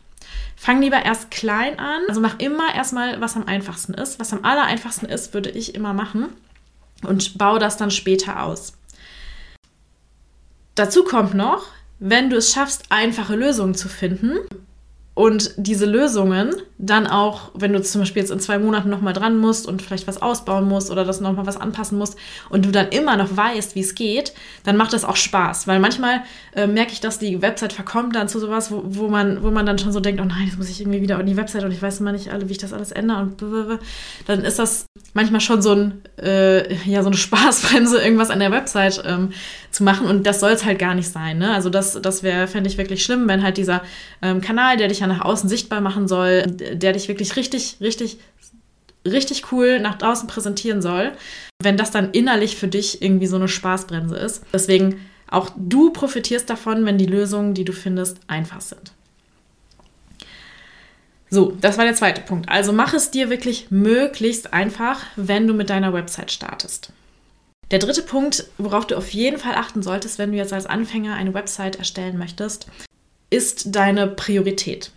Fang 0.56 0.82
lieber 0.82 1.02
erst 1.02 1.30
klein 1.30 1.78
an. 1.78 2.02
Also 2.08 2.20
mach 2.20 2.38
immer 2.38 2.74
erstmal, 2.74 3.20
was 3.22 3.34
am 3.36 3.46
einfachsten 3.46 3.94
ist. 3.94 4.20
Was 4.20 4.32
am 4.34 4.44
aller 4.44 4.64
einfachsten 4.64 5.06
ist, 5.06 5.32
würde 5.32 5.50
ich 5.50 5.74
immer 5.74 5.94
machen. 5.94 6.28
Und 7.02 7.36
baue 7.38 7.58
das 7.58 7.78
dann 7.78 7.90
später 7.90 8.42
aus. 8.42 8.74
Dazu 10.74 11.04
kommt 11.04 11.34
noch, 11.34 11.66
wenn 11.98 12.30
du 12.30 12.36
es 12.36 12.52
schaffst, 12.52 12.86
einfache 12.90 13.36
Lösungen 13.36 13.74
zu 13.74 13.88
finden 13.88 14.38
und 15.14 15.52
diese 15.58 15.84
Lösungen 15.84 16.54
dann 16.78 17.06
auch, 17.06 17.50
wenn 17.54 17.74
du 17.74 17.82
zum 17.82 18.00
Beispiel 18.00 18.22
jetzt 18.22 18.32
in 18.32 18.40
zwei 18.40 18.58
Monaten 18.58 18.88
nochmal 18.88 19.12
dran 19.12 19.36
musst 19.36 19.66
und 19.66 19.82
vielleicht 19.82 20.08
was 20.08 20.22
ausbauen 20.22 20.66
musst 20.66 20.90
oder 20.90 21.04
das 21.04 21.20
nochmal 21.20 21.46
was 21.46 21.58
anpassen 21.58 21.98
musst 21.98 22.16
und 22.48 22.64
du 22.64 22.72
dann 22.72 22.88
immer 22.88 23.16
noch 23.16 23.36
weißt, 23.36 23.74
wie 23.74 23.80
es 23.80 23.94
geht, 23.94 24.32
dann 24.64 24.78
macht 24.78 24.94
das 24.94 25.04
auch 25.04 25.16
Spaß. 25.16 25.66
Weil 25.68 25.80
manchmal 25.80 26.22
äh, 26.56 26.66
merke 26.66 26.92
ich, 26.92 27.00
dass 27.00 27.18
die 27.18 27.42
Website 27.42 27.74
verkommt 27.74 28.16
dann 28.16 28.26
zu 28.26 28.40
sowas, 28.40 28.72
wo, 28.72 28.82
wo, 28.84 29.08
man, 29.08 29.42
wo 29.42 29.50
man 29.50 29.66
dann 29.66 29.78
schon 29.78 29.92
so 29.92 30.00
denkt, 30.00 30.20
oh 30.20 30.24
nein, 30.24 30.46
jetzt 30.46 30.56
muss 30.56 30.70
ich 30.70 30.80
irgendwie 30.80 31.02
wieder 31.02 31.18
an 31.18 31.26
die 31.26 31.36
Website 31.36 31.64
und 31.64 31.72
ich 31.72 31.82
weiß 31.82 32.00
immer 32.00 32.12
nicht 32.12 32.32
alle, 32.32 32.48
wie 32.48 32.52
ich 32.52 32.58
das 32.58 32.72
alles 32.72 32.90
ändere 32.90 33.20
und 33.20 33.36
blablabla. 33.36 33.78
dann 34.26 34.44
ist 34.44 34.58
das 34.58 34.86
manchmal 35.12 35.42
schon 35.42 35.60
so 35.60 35.72
ein, 35.72 36.02
äh, 36.18 36.74
ja, 36.84 37.02
so 37.02 37.10
eine 37.10 37.16
Spaßbremse, 37.18 38.02
irgendwas 38.02 38.30
an 38.30 38.40
der 38.40 38.50
Website 38.50 39.02
ähm, 39.06 39.32
zu 39.70 39.84
machen 39.84 40.06
und 40.06 40.26
das 40.26 40.40
soll 40.40 40.52
es 40.52 40.64
halt 40.64 40.78
gar 40.78 40.94
nicht 40.94 41.10
sein. 41.10 41.36
Ne? 41.36 41.52
Also 41.52 41.68
das, 41.68 42.00
das 42.00 42.22
wäre, 42.22 42.48
fände 42.48 42.70
ich 42.70 42.78
wirklich 42.78 43.04
schlimm, 43.04 43.28
wenn 43.28 43.42
halt 43.42 43.58
dieser 43.58 43.82
ähm, 44.22 44.40
Kanal, 44.40 44.78
der 44.78 44.88
dich 44.88 45.01
ja 45.02 45.06
nach 45.06 45.24
außen 45.24 45.48
sichtbar 45.48 45.80
machen 45.80 46.08
soll, 46.08 46.42
der 46.46 46.92
dich 46.92 47.08
wirklich 47.08 47.36
richtig, 47.36 47.76
richtig, 47.80 48.18
richtig 49.06 49.52
cool 49.52 49.80
nach 49.80 49.96
draußen 49.96 50.26
präsentieren 50.26 50.80
soll, 50.80 51.12
wenn 51.62 51.76
das 51.76 51.90
dann 51.90 52.10
innerlich 52.12 52.56
für 52.56 52.68
dich 52.68 53.02
irgendwie 53.02 53.26
so 53.26 53.36
eine 53.36 53.48
Spaßbremse 53.48 54.16
ist. 54.16 54.42
Deswegen 54.52 55.00
auch 55.30 55.50
du 55.56 55.90
profitierst 55.90 56.48
davon, 56.48 56.84
wenn 56.84 56.98
die 56.98 57.06
Lösungen, 57.06 57.54
die 57.54 57.64
du 57.64 57.72
findest, 57.72 58.18
einfach 58.26 58.60
sind. 58.60 58.92
So, 61.30 61.56
das 61.58 61.78
war 61.78 61.84
der 61.84 61.94
zweite 61.94 62.20
Punkt. 62.20 62.50
Also 62.50 62.74
mach 62.74 62.92
es 62.92 63.10
dir 63.10 63.30
wirklich 63.30 63.70
möglichst 63.70 64.52
einfach, 64.52 65.00
wenn 65.16 65.46
du 65.46 65.54
mit 65.54 65.70
deiner 65.70 65.94
Website 65.94 66.30
startest. 66.30 66.92
Der 67.70 67.78
dritte 67.78 68.02
Punkt, 68.02 68.44
worauf 68.58 68.86
du 68.86 68.98
auf 68.98 69.14
jeden 69.14 69.38
Fall 69.38 69.54
achten 69.54 69.82
solltest, 69.82 70.18
wenn 70.18 70.30
du 70.30 70.36
jetzt 70.36 70.52
als 70.52 70.66
Anfänger 70.66 71.14
eine 71.14 71.32
Website 71.32 71.76
erstellen 71.76 72.18
möchtest, 72.18 72.66
ist 73.32 73.74
deine 73.74 74.06
Priorität. 74.06 74.90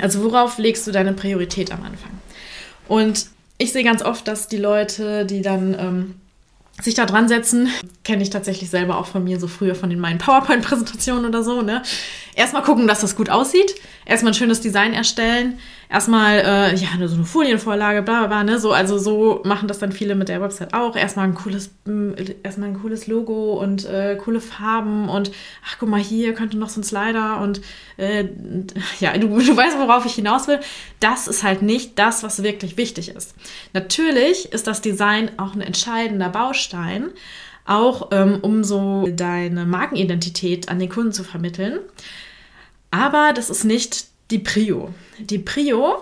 Also 0.00 0.22
worauf 0.22 0.58
legst 0.58 0.86
du 0.86 0.92
deine 0.92 1.12
Priorität 1.12 1.72
am 1.72 1.82
Anfang? 1.82 2.12
Und 2.86 3.26
ich 3.58 3.72
sehe 3.72 3.84
ganz 3.84 4.02
oft, 4.02 4.28
dass 4.28 4.48
die 4.48 4.56
Leute, 4.56 5.26
die 5.26 5.42
dann 5.42 5.74
ähm, 5.78 6.14
sich 6.80 6.94
da 6.94 7.06
dran 7.06 7.28
setzen, 7.28 7.68
kenne 8.04 8.22
ich 8.22 8.30
tatsächlich 8.30 8.70
selber 8.70 8.98
auch 8.98 9.06
von 9.06 9.24
mir, 9.24 9.38
so 9.40 9.48
früher 9.48 9.74
von 9.74 9.90
den 9.90 10.00
meinen 10.00 10.18
PowerPoint-Präsentationen 10.18 11.26
oder 11.26 11.42
so, 11.42 11.62
ne? 11.62 11.82
Erstmal 12.34 12.62
gucken, 12.62 12.86
dass 12.86 13.00
das 13.00 13.16
gut 13.16 13.30
aussieht. 13.30 13.74
Erstmal 14.06 14.32
ein 14.32 14.36
schönes 14.36 14.60
Design 14.60 14.92
erstellen. 14.92 15.58
Erstmal, 15.88 16.38
äh, 16.38 16.74
ja, 16.76 16.88
so 17.08 17.16
eine 17.16 17.24
Folienvorlage, 17.24 18.02
bla, 18.02 18.20
bla, 18.20 18.26
bla, 18.28 18.44
ne? 18.44 18.60
So, 18.60 18.72
also 18.72 18.96
so 18.98 19.40
machen 19.44 19.66
das 19.66 19.80
dann 19.80 19.90
viele 19.90 20.14
mit 20.14 20.28
der 20.28 20.40
Website 20.40 20.72
auch. 20.72 20.94
Erstmal 20.94 21.26
ein 21.26 21.34
cooles, 21.34 21.70
äh, 21.88 22.36
erstmal 22.44 22.68
ein 22.68 22.80
cooles 22.80 23.08
Logo 23.08 23.60
und 23.60 23.86
äh, 23.86 24.16
coole 24.16 24.40
Farben 24.40 25.08
und 25.08 25.32
ach, 25.66 25.76
guck 25.80 25.88
mal, 25.88 26.00
hier 26.00 26.32
könnte 26.34 26.58
noch 26.58 26.68
so 26.68 26.80
ein 26.80 26.84
Slider 26.84 27.40
und 27.40 27.60
äh, 27.96 28.26
ja, 29.00 29.18
du, 29.18 29.26
du 29.26 29.56
weißt, 29.56 29.78
worauf 29.78 30.06
ich 30.06 30.14
hinaus 30.14 30.46
will. 30.46 30.60
Das 31.00 31.26
ist 31.26 31.42
halt 31.42 31.62
nicht 31.62 31.98
das, 31.98 32.22
was 32.22 32.44
wirklich 32.44 32.76
wichtig 32.76 33.08
ist. 33.08 33.34
Natürlich 33.72 34.52
ist 34.52 34.68
das 34.68 34.80
Design 34.80 35.32
auch 35.38 35.54
ein 35.54 35.60
entscheidender 35.60 36.28
Baustein 36.28 37.10
auch 37.64 38.08
ähm, 38.12 38.38
um 38.42 38.64
so 38.64 39.08
deine 39.08 39.66
Markenidentität 39.66 40.68
an 40.68 40.78
den 40.78 40.88
Kunden 40.88 41.12
zu 41.12 41.24
vermitteln. 41.24 41.78
Aber 42.90 43.32
das 43.34 43.50
ist 43.50 43.64
nicht 43.64 44.06
die 44.30 44.38
Prio. 44.38 44.92
Die 45.18 45.38
Prio 45.38 45.96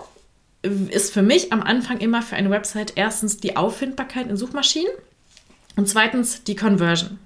ist 0.61 1.13
für 1.13 1.21
mich 1.21 1.53
am 1.53 1.61
Anfang 1.61 1.99
immer 1.99 2.21
für 2.21 2.35
eine 2.35 2.49
Website 2.49 2.93
erstens 2.95 3.37
die 3.37 3.55
Auffindbarkeit 3.55 4.27
in 4.27 4.37
Suchmaschinen 4.37 4.91
und 5.75 5.87
zweitens 5.87 6.43
die 6.43 6.55
Conversion. 6.55 7.19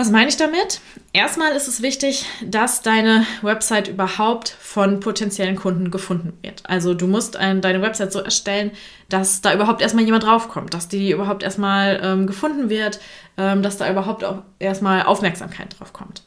Was 0.00 0.10
meine 0.10 0.30
ich 0.30 0.38
damit? 0.38 0.80
Erstmal 1.12 1.52
ist 1.52 1.68
es 1.68 1.82
wichtig, 1.82 2.24
dass 2.42 2.80
deine 2.80 3.26
Website 3.42 3.86
überhaupt 3.86 4.48
von 4.48 4.98
potenziellen 4.98 5.56
Kunden 5.56 5.90
gefunden 5.90 6.32
wird. 6.40 6.62
Also 6.64 6.94
du 6.94 7.06
musst 7.06 7.36
ein, 7.36 7.60
deine 7.60 7.82
Website 7.82 8.10
so 8.10 8.20
erstellen, 8.20 8.70
dass 9.10 9.42
da 9.42 9.52
überhaupt 9.52 9.82
erstmal 9.82 10.06
jemand 10.06 10.24
draufkommt, 10.24 10.72
dass 10.72 10.88
die 10.88 11.10
überhaupt 11.10 11.42
erstmal 11.42 12.00
ähm, 12.02 12.26
gefunden 12.26 12.70
wird, 12.70 12.98
ähm, 13.36 13.62
dass 13.62 13.76
da 13.76 13.90
überhaupt 13.90 14.24
auch 14.24 14.38
erstmal 14.58 15.02
Aufmerksamkeit 15.02 15.78
drauf 15.78 15.92
kommt. 15.92 16.22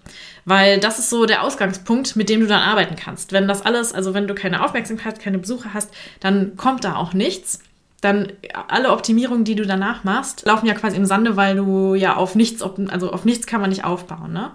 Weil 0.45 0.79
das 0.79 0.99
ist 0.99 1.09
so 1.09 1.25
der 1.25 1.41
Ausgangspunkt, 1.41 2.15
mit 2.15 2.29
dem 2.29 2.41
du 2.41 2.45
dann 2.45 2.61
arbeiten 2.61 2.95
kannst. 2.95 3.31
Wenn 3.31 3.47
das 3.47 3.63
alles, 3.63 3.91
also 3.91 4.13
wenn 4.13 4.27
du 4.27 4.35
keine 4.35 4.63
Aufmerksamkeit, 4.63 5.19
keine 5.19 5.39
Besucher 5.39 5.73
hast, 5.73 5.89
dann 6.19 6.57
kommt 6.57 6.83
da 6.83 6.95
auch 6.95 7.13
nichts 7.13 7.57
dann 8.03 8.31
alle 8.67 8.91
Optimierungen, 8.91 9.45
die 9.45 9.55
du 9.55 9.65
danach 9.65 10.03
machst, 10.03 10.45
laufen 10.45 10.65
ja 10.65 10.73
quasi 10.73 10.97
im 10.97 11.05
Sande, 11.05 11.37
weil 11.37 11.55
du 11.55 11.95
ja 11.95 12.15
auf 12.15 12.35
nichts, 12.35 12.61
also 12.61 13.11
auf 13.11 13.25
nichts 13.25 13.47
kann 13.47 13.61
man 13.61 13.69
nicht 13.69 13.85
aufbauen. 13.85 14.33
Ne? 14.33 14.51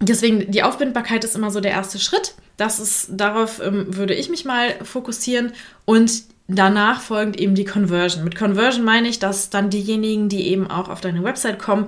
Deswegen, 0.00 0.50
die 0.50 0.62
Aufbindbarkeit 0.62 1.24
ist 1.24 1.36
immer 1.36 1.50
so 1.50 1.60
der 1.60 1.72
erste 1.72 1.98
Schritt. 1.98 2.34
Das 2.56 2.78
ist, 2.78 3.08
darauf 3.10 3.60
ähm, 3.60 3.96
würde 3.96 4.14
ich 4.14 4.30
mich 4.30 4.44
mal 4.44 4.74
fokussieren. 4.82 5.52
Und 5.84 6.24
danach 6.50 7.00
folgend 7.00 7.38
eben 7.38 7.54
die 7.54 7.64
Conversion. 7.64 8.24
Mit 8.24 8.36
Conversion 8.36 8.84
meine 8.84 9.08
ich, 9.08 9.18
dass 9.18 9.50
dann 9.50 9.70
diejenigen, 9.70 10.28
die 10.28 10.48
eben 10.48 10.68
auch 10.68 10.88
auf 10.88 11.00
deine 11.00 11.22
Website 11.22 11.58
kommen, 11.58 11.86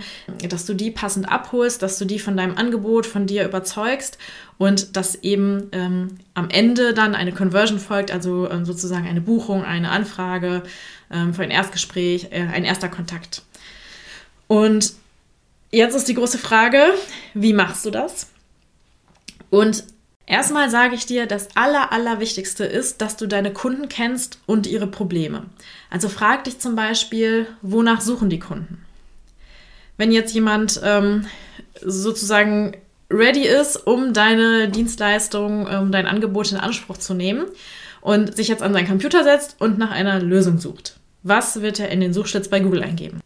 dass 0.49 0.67
du 0.67 0.75
die 0.75 0.91
passend 0.91 1.31
abholst, 1.31 1.83
dass 1.83 1.99
du 1.99 2.05
die 2.05 2.19
von 2.19 2.37
deinem 2.37 2.57
Angebot, 2.57 3.07
von 3.07 3.27
dir 3.27 3.45
überzeugst 3.45 4.19
und 4.59 4.97
dass 4.97 5.17
eben 5.17 5.69
ähm, 5.73 6.19
am 6.35 6.49
Ende 6.51 6.95
dann 6.95 7.15
eine 7.15 7.33
Conversion 7.33 7.79
folgt, 7.79 8.13
also 8.13 8.49
ähm, 8.51 8.65
sozusagen 8.65 9.09
eine 9.09 9.21
Buchung, 9.21 9.65
eine 9.65 9.91
Anfrage 9.91 10.63
ähm, 11.11 11.35
für 11.35 11.43
ein 11.43 11.51
Erstgespräch, 11.51 12.29
äh, 12.31 12.47
ein 12.53 12.65
erster 12.65 12.89
Kontakt. 12.89 13.43
Und 14.47 14.93
jetzt 15.71 15.97
ist 15.97 16.09
die 16.09 16.15
große 16.15 16.39
Frage, 16.39 16.83
wie 17.35 17.53
machst 17.53 17.85
du 17.85 17.91
das? 17.91 18.29
Und 19.51 19.85
Erstmal 20.27 20.71
sage 20.71 20.95
ich 20.95 21.05
dir, 21.07 21.27
das 21.27 21.49
Aller, 21.57 21.93
Allerwichtigste 21.93 22.65
ist, 22.65 23.01
dass 23.01 23.17
du 23.17 23.27
deine 23.27 23.53
Kunden 23.53 23.89
kennst 23.89 24.39
und 24.47 24.67
ihre 24.67 24.87
Probleme. 24.87 25.47
Also 25.91 26.09
frag 26.09 26.45
dich 26.45 26.59
zum 26.59 26.77
Beispiel, 26.77 27.47
wonach 27.61 28.01
suchen 28.01 28.31
die 28.31 28.39
Kunden? 28.39 28.85
Wenn 29.97 30.13
jetzt 30.13 30.33
jemand 30.33 30.81
ähm, 30.85 31.27
sozusagen 31.85 32.77
ready 33.11 33.47
ist, 33.47 33.77
um 33.87 34.13
deine 34.13 34.69
Dienstleistung, 34.69 35.67
um 35.67 35.93
dein 35.93 36.07
Angebot 36.07 36.51
in 36.53 36.59
Anspruch 36.59 36.97
zu 36.97 37.15
nehmen 37.15 37.47
und 38.01 38.35
sich 38.35 38.49
jetzt 38.49 38.63
an 38.63 38.73
seinen 38.73 38.89
Computer 38.89 39.25
setzt 39.25 39.57
und 39.61 39.79
nach 39.79 39.91
einer 39.91 40.21
Lösung 40.21 40.59
sucht, 40.59 40.97
was 41.23 41.61
wird 41.63 41.79
er 41.79 41.91
in 41.91 42.01
den 42.01 42.13
Suchschlitz 42.13 42.49
bei 42.49 42.61
Google 42.61 42.83
eingeben? 42.83 43.21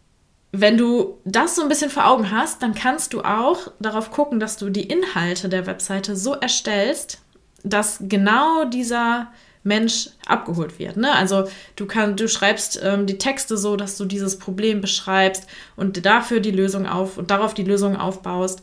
Wenn 0.51 0.77
du 0.77 1.17
das 1.25 1.55
so 1.55 1.61
ein 1.61 1.69
bisschen 1.69 1.89
vor 1.89 2.07
Augen 2.07 2.31
hast, 2.31 2.61
dann 2.63 2.73
kannst 2.73 3.13
du 3.13 3.21
auch 3.21 3.71
darauf 3.79 4.11
gucken, 4.11 4.39
dass 4.39 4.57
du 4.57 4.69
die 4.69 4.87
Inhalte 4.87 5.49
der 5.49 5.67
Webseite 5.67 6.15
so 6.15 6.33
erstellst, 6.33 7.21
dass 7.63 7.99
genau 8.01 8.65
dieser 8.65 9.31
Mensch 9.67 10.09
abgeholt 10.25 10.79
wird. 10.79 10.97
Ne? 10.97 11.13
Also 11.13 11.45
du, 11.75 11.85
kann, 11.85 12.15
du 12.15 12.27
schreibst 12.27 12.79
ähm, 12.83 13.05
die 13.05 13.17
Texte 13.17 13.57
so, 13.57 13.75
dass 13.75 13.97
du 13.97 14.05
dieses 14.05 14.39
Problem 14.39 14.81
beschreibst 14.81 15.45
und 15.75 16.05
dafür 16.05 16.39
die 16.39 16.51
Lösung 16.51 16.87
auf 16.87 17.17
und 17.17 17.29
darauf 17.29 17.53
die 17.53 17.63
Lösung 17.63 17.97
aufbaust. 17.97 18.61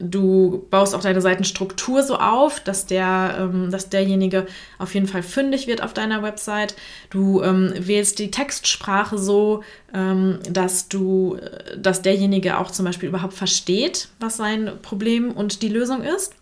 Du 0.00 0.66
baust 0.70 0.94
auch 0.94 1.00
deine 1.00 1.20
Seitenstruktur 1.20 2.02
so 2.02 2.16
auf, 2.16 2.60
dass 2.60 2.86
der, 2.86 3.36
ähm, 3.38 3.70
dass 3.70 3.90
derjenige 3.90 4.46
auf 4.78 4.94
jeden 4.94 5.06
Fall 5.06 5.22
fündig 5.22 5.66
wird 5.66 5.82
auf 5.82 5.92
deiner 5.92 6.22
Website. 6.22 6.74
Du 7.10 7.42
ähm, 7.42 7.72
wählst 7.78 8.18
die 8.18 8.30
Textsprache 8.30 9.18
so, 9.18 9.62
ähm, 9.94 10.38
dass 10.50 10.88
du, 10.88 11.36
äh, 11.36 11.78
dass 11.78 12.02
derjenige 12.02 12.58
auch 12.58 12.70
zum 12.70 12.86
Beispiel 12.86 13.08
überhaupt 13.08 13.34
versteht, 13.34 14.08
was 14.18 14.36
sein 14.36 14.72
Problem 14.82 15.30
und 15.32 15.62
die 15.62 15.68
Lösung 15.68 16.02
ist. 16.02 16.34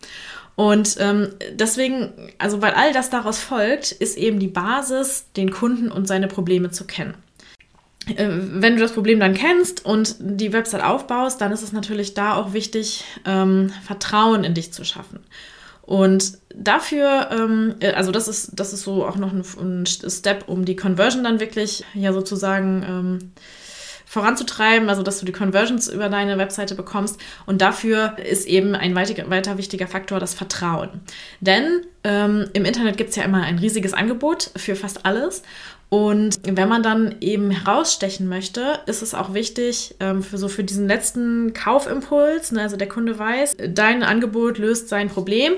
Und 0.57 0.97
ähm, 1.01 1.29
deswegen, 1.53 2.13
also 2.39 2.63
weil 2.63 2.73
all 2.73 2.93
das 2.93 3.11
daraus 3.11 3.39
folgt, 3.39 3.93
ist 3.93 4.17
eben 4.17 4.39
die 4.41 4.49
Basis, 4.49 5.27
den 5.37 5.51
Kunden 5.51 5.93
und 5.93 6.09
seine 6.09 6.29
Probleme 6.29 6.71
zu 6.71 6.87
kennen. 6.87 7.15
Äh, 8.15 8.29
wenn 8.29 8.75
du 8.75 8.81
das 8.81 8.93
Problem 8.93 9.21
dann 9.21 9.35
kennst 9.35 9.85
und 9.85 10.17
die 10.19 10.55
Website 10.55 10.83
aufbaust, 10.83 11.41
dann 11.43 11.53
ist 11.53 11.63
es 11.63 11.73
natürlich 11.73 12.15
da 12.15 12.35
auch 12.35 12.55
wichtig, 12.55 13.05
ähm, 13.27 13.71
Vertrauen 13.85 14.45
in 14.45 14.55
dich 14.55 14.73
zu 14.73 14.85
schaffen. 14.85 15.21
Und 15.83 16.39
dafür, 16.55 17.29
ähm, 17.31 17.75
äh, 17.81 17.93
also 17.93 18.11
das 18.11 18.27
ist, 18.27 18.53
das 18.55 18.73
ist 18.73 18.83
so 18.83 19.07
auch 19.07 19.17
noch 19.17 19.33
ein, 19.33 19.45
ein, 19.61 19.87
Step, 19.87 20.49
um 20.49 20.65
die 20.65 20.75
Conversion 20.75 21.23
dann 21.23 21.39
wirklich 21.39 21.85
ja 21.95 22.13
sozusagen 22.13 22.83
ähm, 22.89 23.33
voranzutreiben, 24.07 24.89
also 24.89 25.03
dass 25.03 25.19
du 25.19 25.27
die 25.27 25.33
Conversions 25.33 25.89
über 25.89 26.09
deine 26.09 26.39
Webseite 26.39 26.75
bekommst. 26.75 27.21
Und 27.45 27.61
dafür 27.61 28.17
ist 28.19 28.47
eben 28.47 28.75
ein 28.75 28.95
weiter, 28.95 29.29
weiter 29.29 29.59
wichtiger 29.59 29.89
Faktor 29.89 30.21
das 30.21 30.33
Vertrauen. 30.33 30.89
Denn 31.41 31.83
ähm, 32.05 32.49
im 32.55 32.65
Internet 32.65 32.97
gibt 32.97 33.11
es 33.11 33.17
ja 33.17 33.25
immer 33.25 33.43
ein 33.43 33.59
riesiges 33.59 33.93
Angebot 33.93 34.51
für 34.57 34.77
fast 34.77 35.05
alles. 35.05 35.43
Und 35.89 36.39
wenn 36.45 36.69
man 36.69 36.83
dann 36.83 37.17
eben 37.21 37.51
herausstechen 37.51 38.29
möchte, 38.29 38.81
ist 38.87 39.03
es 39.03 39.15
auch 39.15 39.35
wichtig, 39.35 39.97
ähm, 40.01 40.23
für 40.23 40.39
so 40.39 40.49
für 40.49 40.65
diesen 40.65 40.89
letzten 40.89 41.53
Kaufimpuls, 41.53 42.53
ne, 42.53 42.63
also 42.63 42.77
der 42.77 42.89
Kunde 42.89 43.19
weiß, 43.19 43.57
dein 43.69 44.03
Angebot 44.03 44.59
löst 44.59 44.89
sein 44.89 45.09
Problem. 45.09 45.53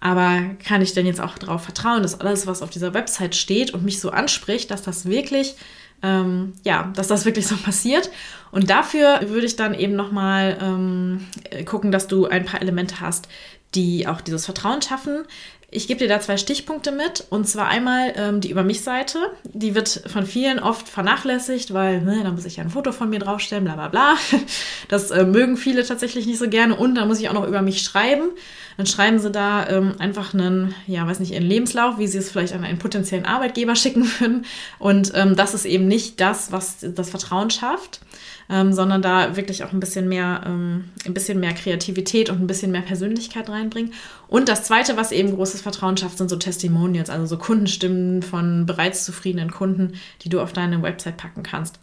Aber 0.00 0.42
kann 0.62 0.82
ich 0.82 0.92
denn 0.92 1.06
jetzt 1.06 1.20
auch 1.20 1.38
darauf 1.38 1.62
vertrauen, 1.62 2.02
dass 2.02 2.20
alles, 2.20 2.46
was 2.46 2.60
auf 2.60 2.68
dieser 2.68 2.92
Website 2.92 3.34
steht 3.34 3.72
und 3.72 3.84
mich 3.84 4.00
so 4.00 4.10
anspricht, 4.10 4.70
dass 4.70 4.82
das 4.82 5.06
wirklich 5.06 5.56
ähm, 6.04 6.52
ja, 6.62 6.92
dass 6.94 7.08
das 7.08 7.24
wirklich 7.24 7.46
so 7.46 7.56
passiert. 7.64 8.10
Und 8.52 8.70
dafür 8.70 9.20
würde 9.26 9.46
ich 9.46 9.56
dann 9.56 9.74
eben 9.74 9.96
nochmal 9.96 10.58
ähm, 10.60 11.26
gucken, 11.64 11.90
dass 11.90 12.06
du 12.06 12.26
ein 12.26 12.44
paar 12.44 12.62
Elemente 12.62 13.00
hast, 13.00 13.28
die 13.74 14.06
auch 14.06 14.20
dieses 14.20 14.44
Vertrauen 14.44 14.82
schaffen. 14.82 15.24
Ich 15.74 15.88
gebe 15.88 15.98
dir 15.98 16.06
da 16.06 16.20
zwei 16.20 16.36
Stichpunkte 16.36 16.92
mit. 16.92 17.24
Und 17.30 17.48
zwar 17.48 17.66
einmal 17.66 18.12
ähm, 18.14 18.40
die 18.40 18.50
Über 18.50 18.62
mich-Seite. 18.62 19.18
Die 19.42 19.74
wird 19.74 20.04
von 20.06 20.24
vielen 20.24 20.60
oft 20.60 20.88
vernachlässigt, 20.88 21.74
weil 21.74 22.00
ne, 22.00 22.20
da 22.22 22.30
muss 22.30 22.44
ich 22.44 22.56
ja 22.56 22.62
ein 22.62 22.70
Foto 22.70 22.92
von 22.92 23.10
mir 23.10 23.18
draufstellen, 23.18 23.64
bla 23.64 23.74
bla 23.74 23.88
bla. 23.88 24.14
Das 24.88 25.10
äh, 25.10 25.24
mögen 25.24 25.56
viele 25.56 25.84
tatsächlich 25.84 26.26
nicht 26.26 26.38
so 26.38 26.48
gerne. 26.48 26.76
Und 26.76 26.94
da 26.94 27.06
muss 27.06 27.18
ich 27.18 27.28
auch 27.28 27.32
noch 27.32 27.48
über 27.48 27.60
mich 27.60 27.82
schreiben. 27.82 28.30
Dann 28.76 28.86
schreiben 28.86 29.18
sie 29.18 29.32
da 29.32 29.68
ähm, 29.68 29.96
einfach 29.98 30.32
einen, 30.32 30.74
ja, 30.86 31.04
weiß 31.06 31.18
nicht, 31.18 31.32
ihren 31.32 31.42
Lebenslauf, 31.42 31.98
wie 31.98 32.06
sie 32.06 32.18
es 32.18 32.30
vielleicht 32.30 32.52
an 32.52 32.62
einen 32.62 32.78
potenziellen 32.78 33.24
Arbeitgeber 33.24 33.74
schicken 33.74 34.08
würden. 34.20 34.46
Und 34.78 35.10
ähm, 35.16 35.34
das 35.34 35.54
ist 35.54 35.64
eben 35.64 35.88
nicht 35.88 36.20
das, 36.20 36.52
was 36.52 36.76
das 36.82 37.10
Vertrauen 37.10 37.50
schafft 37.50 38.00
ähm, 38.48 38.72
sondern 38.72 39.02
da 39.02 39.36
wirklich 39.36 39.64
auch 39.64 39.72
ein 39.72 39.80
bisschen 39.80 40.08
mehr, 40.08 40.42
ähm, 40.46 40.90
ein 41.06 41.14
bisschen 41.14 41.40
mehr 41.40 41.54
Kreativität 41.54 42.30
und 42.30 42.40
ein 42.40 42.46
bisschen 42.46 42.72
mehr 42.72 42.82
Persönlichkeit 42.82 43.48
reinbringen. 43.48 43.92
Und 44.28 44.48
das 44.48 44.64
Zweite, 44.64 44.96
was 44.96 45.12
eben 45.12 45.34
großes 45.34 45.62
Vertrauen 45.62 45.96
schafft, 45.96 46.18
sind 46.18 46.30
so 46.30 46.36
Testimonials, 46.36 47.10
also 47.10 47.26
so 47.26 47.38
Kundenstimmen 47.38 48.22
von 48.22 48.66
bereits 48.66 49.04
zufriedenen 49.04 49.50
Kunden, 49.50 49.94
die 50.22 50.28
du 50.28 50.40
auf 50.40 50.52
deine 50.52 50.82
Website 50.82 51.16
packen 51.16 51.42
kannst. 51.42 51.78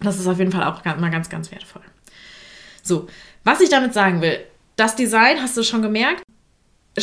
Das 0.00 0.18
ist 0.18 0.26
auf 0.26 0.38
jeden 0.38 0.52
Fall 0.52 0.64
auch 0.64 0.84
mal 0.84 1.10
ganz, 1.10 1.28
ganz 1.28 1.50
wertvoll. 1.50 1.82
So, 2.82 3.08
was 3.44 3.60
ich 3.60 3.68
damit 3.68 3.94
sagen 3.94 4.20
will, 4.20 4.38
das 4.76 4.94
Design, 4.94 5.42
hast 5.42 5.56
du 5.56 5.64
schon 5.64 5.82
gemerkt, 5.82 6.22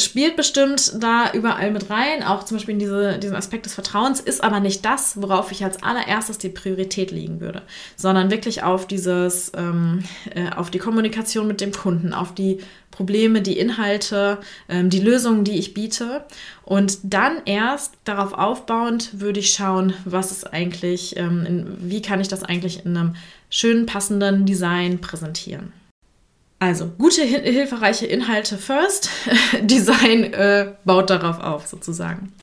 spielt 0.03 0.35
bestimmt 0.35 1.01
da 1.01 1.31
überall 1.33 1.71
mit 1.71 1.89
rein, 1.89 2.23
auch 2.23 2.43
zum 2.43 2.57
Beispiel 2.57 2.73
in 2.73 2.79
diese, 2.79 3.17
diesen 3.19 3.35
Aspekt 3.35 3.65
des 3.65 3.73
Vertrauens, 3.73 4.19
ist 4.19 4.43
aber 4.43 4.59
nicht 4.59 4.83
das, 4.83 5.21
worauf 5.21 5.51
ich 5.51 5.63
als 5.63 5.81
allererstes 5.83 6.37
die 6.37 6.49
Priorität 6.49 7.11
legen 7.11 7.39
würde, 7.39 7.61
sondern 7.95 8.31
wirklich 8.31 8.63
auf 8.63 8.87
dieses, 8.87 9.51
ähm, 9.55 10.03
äh, 10.33 10.49
auf 10.51 10.71
die 10.71 10.79
Kommunikation 10.79 11.47
mit 11.47 11.61
dem 11.61 11.71
Kunden, 11.71 12.13
auf 12.13 12.33
die 12.33 12.59
Probleme, 12.91 13.41
die 13.41 13.57
Inhalte, 13.57 14.39
ähm, 14.69 14.89
die 14.89 14.99
Lösungen, 14.99 15.43
die 15.43 15.57
ich 15.57 15.73
biete. 15.73 16.23
Und 16.63 16.97
dann 17.03 17.41
erst 17.45 17.95
darauf 18.05 18.33
aufbauend 18.33 19.19
würde 19.19 19.39
ich 19.39 19.53
schauen, 19.53 19.93
was 20.05 20.31
ist 20.31 20.51
eigentlich, 20.51 21.17
ähm, 21.17 21.45
in, 21.45 21.77
wie 21.79 22.01
kann 22.01 22.21
ich 22.21 22.27
das 22.27 22.43
eigentlich 22.43 22.85
in 22.85 22.97
einem 22.97 23.15
schönen, 23.49 23.85
passenden 23.85 24.45
Design 24.45 24.99
präsentieren. 24.99 25.73
Also, 26.65 26.87
gute, 26.97 27.21
hilfreiche 27.21 28.07
Inhalte 28.07 28.57
first, 28.57 29.11
Design 29.61 30.33
äh, 30.33 30.73
baut 30.83 31.11
darauf 31.11 31.39
auf, 31.39 31.67
sozusagen. 31.67 32.33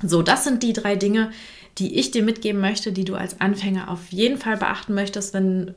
So, 0.00 0.22
das 0.22 0.44
sind 0.44 0.62
die 0.62 0.72
drei 0.72 0.94
Dinge, 0.94 1.32
die 1.78 1.98
ich 1.98 2.12
dir 2.12 2.22
mitgeben 2.22 2.60
möchte, 2.60 2.92
die 2.92 3.04
du 3.04 3.16
als 3.16 3.40
Anfänger 3.40 3.90
auf 3.90 4.12
jeden 4.12 4.38
Fall 4.38 4.56
beachten 4.56 4.94
möchtest, 4.94 5.34
wenn 5.34 5.74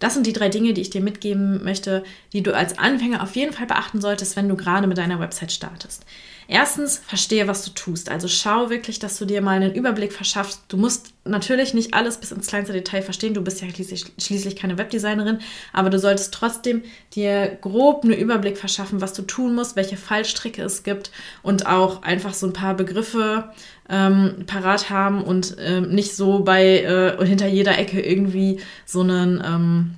das 0.00 0.14
sind 0.14 0.26
die 0.26 0.32
drei 0.32 0.48
Dinge, 0.48 0.72
die 0.72 0.80
ich 0.80 0.90
dir 0.90 1.02
mitgeben 1.02 1.62
möchte, 1.62 2.02
die 2.32 2.42
du 2.42 2.54
als 2.54 2.78
Anfänger 2.78 3.22
auf 3.22 3.36
jeden 3.36 3.52
Fall 3.52 3.66
beachten 3.66 4.00
solltest, 4.00 4.34
wenn 4.34 4.48
du 4.48 4.56
gerade 4.56 4.86
mit 4.86 4.98
deiner 4.98 5.20
Website 5.20 5.52
startest. 5.52 6.04
Erstens, 6.48 7.00
verstehe, 7.06 7.46
was 7.46 7.64
du 7.64 7.70
tust. 7.70 8.10
Also 8.10 8.26
schau 8.26 8.70
wirklich, 8.70 8.98
dass 8.98 9.18
du 9.18 9.24
dir 9.24 9.40
mal 9.40 9.54
einen 9.54 9.72
Überblick 9.72 10.12
verschaffst. 10.12 10.62
Du 10.66 10.78
musst 10.78 11.12
natürlich 11.24 11.74
nicht 11.74 11.94
alles 11.94 12.16
bis 12.16 12.32
ins 12.32 12.48
kleinste 12.48 12.72
Detail 12.72 13.02
verstehen. 13.02 13.34
Du 13.34 13.40
bist 13.40 13.60
ja 13.60 13.68
schließlich, 13.68 14.06
schließlich 14.18 14.56
keine 14.56 14.76
Webdesignerin, 14.76 15.38
aber 15.72 15.90
du 15.90 15.98
solltest 16.00 16.34
trotzdem 16.34 16.82
dir 17.14 17.56
grob 17.60 18.02
einen 18.02 18.14
Überblick 18.14 18.58
verschaffen, 18.58 19.00
was 19.00 19.12
du 19.12 19.22
tun 19.22 19.54
musst, 19.54 19.76
welche 19.76 19.96
Fallstricke 19.96 20.62
es 20.62 20.82
gibt 20.82 21.12
und 21.44 21.66
auch 21.66 22.02
einfach 22.02 22.34
so 22.34 22.46
ein 22.46 22.52
paar 22.52 22.74
Begriffe 22.74 23.52
ähm, 23.90 24.44
parat 24.46 24.88
haben 24.88 25.22
und 25.22 25.56
ähm, 25.58 25.90
nicht 25.90 26.14
so 26.14 26.40
bei 26.40 26.82
äh, 26.82 27.26
hinter 27.26 27.48
jeder 27.48 27.78
Ecke 27.78 28.00
irgendwie 28.00 28.60
so 28.86 29.00
einen 29.00 29.42
ähm, 29.44 29.94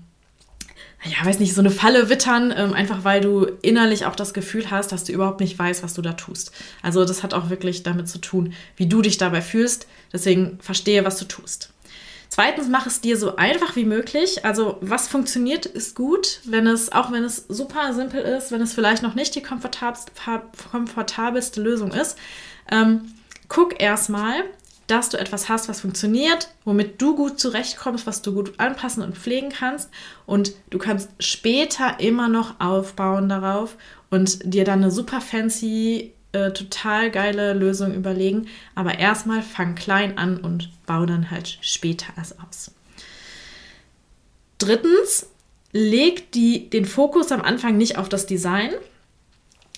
ja, 1.04 1.24
weiß 1.24 1.40
nicht, 1.40 1.54
so 1.54 1.60
eine 1.60 1.70
Falle 1.70 2.08
wittern, 2.08 2.54
ähm, 2.56 2.74
einfach 2.74 3.02
weil 3.02 3.20
du 3.20 3.44
innerlich 3.60 4.06
auch 4.06 4.14
das 4.14 4.34
Gefühl 4.34 4.70
hast, 4.70 4.92
dass 4.92 5.02
du 5.02 5.12
überhaupt 5.12 5.40
nicht 5.40 5.58
weißt, 5.58 5.82
was 5.82 5.94
du 5.94 6.02
da 6.02 6.12
tust. 6.12 6.52
Also 6.80 7.04
das 7.04 7.24
hat 7.24 7.34
auch 7.34 7.50
wirklich 7.50 7.82
damit 7.82 8.08
zu 8.08 8.18
tun, 8.18 8.52
wie 8.76 8.86
du 8.86 9.02
dich 9.02 9.18
dabei 9.18 9.42
fühlst. 9.42 9.88
Deswegen 10.12 10.60
verstehe, 10.60 11.04
was 11.04 11.18
du 11.18 11.24
tust. 11.24 11.70
Zweitens, 12.28 12.68
mach 12.68 12.86
es 12.86 13.00
dir 13.00 13.16
so 13.18 13.34
einfach 13.36 13.74
wie 13.76 13.84
möglich. 13.84 14.44
Also, 14.44 14.78
was 14.80 15.06
funktioniert, 15.06 15.66
ist 15.66 15.94
gut, 15.94 16.40
wenn 16.44 16.66
es, 16.66 16.90
auch 16.90 17.12
wenn 17.12 17.24
es 17.24 17.44
super 17.48 17.92
simpel 17.92 18.22
ist, 18.22 18.50
wenn 18.52 18.62
es 18.62 18.72
vielleicht 18.72 19.02
noch 19.02 19.14
nicht 19.14 19.34
die 19.34 19.42
komfortabelste 19.42 21.60
Lösung 21.60 21.92
ist. 21.92 22.16
Ähm, 22.70 23.12
guck 23.52 23.82
erstmal, 23.82 24.44
dass 24.86 25.10
du 25.10 25.18
etwas 25.18 25.50
hast, 25.50 25.68
was 25.68 25.82
funktioniert, 25.82 26.48
womit 26.64 27.00
du 27.02 27.14
gut 27.14 27.38
zurechtkommst, 27.38 28.06
was 28.06 28.22
du 28.22 28.32
gut 28.32 28.54
anpassen 28.58 29.02
und 29.02 29.16
pflegen 29.16 29.50
kannst. 29.50 29.90
Und 30.24 30.54
du 30.70 30.78
kannst 30.78 31.10
später 31.20 32.00
immer 32.00 32.28
noch 32.28 32.60
aufbauen 32.60 33.28
darauf 33.28 33.76
und 34.10 34.38
dir 34.42 34.64
dann 34.64 34.80
eine 34.82 34.90
super 34.90 35.20
fancy, 35.20 36.12
äh, 36.32 36.52
total 36.52 37.10
geile 37.10 37.52
Lösung 37.52 37.94
überlegen. 37.94 38.48
Aber 38.74 38.98
erstmal 38.98 39.42
fang 39.42 39.74
klein 39.74 40.16
an 40.16 40.38
und 40.38 40.70
bau 40.86 41.04
dann 41.04 41.30
halt 41.30 41.58
später 41.60 42.06
erst 42.16 42.36
aus. 42.40 42.70
Drittens, 44.56 45.26
leg 45.72 46.32
die, 46.32 46.70
den 46.70 46.86
Fokus 46.86 47.30
am 47.30 47.42
Anfang 47.42 47.76
nicht 47.76 47.98
auf 47.98 48.08
das 48.08 48.24
Design, 48.24 48.70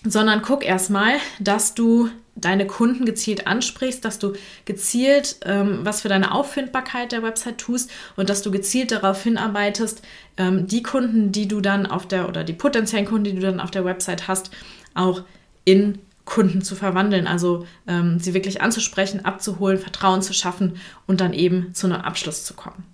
sondern 0.04 0.42
guck 0.42 0.64
erstmal, 0.64 1.14
dass 1.40 1.74
du 1.74 2.08
deine 2.36 2.66
Kunden 2.66 3.04
gezielt 3.04 3.46
ansprichst, 3.46 4.04
dass 4.04 4.18
du 4.18 4.32
gezielt 4.64 5.36
ähm, 5.44 5.80
was 5.82 6.02
für 6.02 6.08
deine 6.08 6.34
Auffindbarkeit 6.34 7.12
der 7.12 7.22
Website 7.22 7.58
tust 7.58 7.90
und 8.16 8.28
dass 8.28 8.42
du 8.42 8.50
gezielt 8.50 8.90
darauf 8.90 9.22
hinarbeitest, 9.22 10.02
ähm, 10.36 10.66
die 10.66 10.82
Kunden, 10.82 11.32
die 11.32 11.46
du 11.46 11.60
dann 11.60 11.86
auf 11.86 12.06
der 12.06 12.28
oder 12.28 12.44
die 12.44 12.52
potenziellen 12.52 13.06
Kunden, 13.06 13.24
die 13.24 13.34
du 13.34 13.40
dann 13.40 13.60
auf 13.60 13.70
der 13.70 13.84
Website 13.84 14.26
hast, 14.26 14.50
auch 14.94 15.22
in 15.64 15.98
Kunden 16.24 16.62
zu 16.62 16.74
verwandeln, 16.74 17.26
also 17.26 17.66
ähm, 17.86 18.18
sie 18.18 18.34
wirklich 18.34 18.62
anzusprechen, 18.62 19.24
abzuholen, 19.24 19.78
Vertrauen 19.78 20.22
zu 20.22 20.32
schaffen 20.32 20.76
und 21.06 21.20
dann 21.20 21.34
eben 21.34 21.74
zu 21.74 21.86
einem 21.86 22.00
Abschluss 22.00 22.44
zu 22.44 22.54
kommen. 22.54 22.93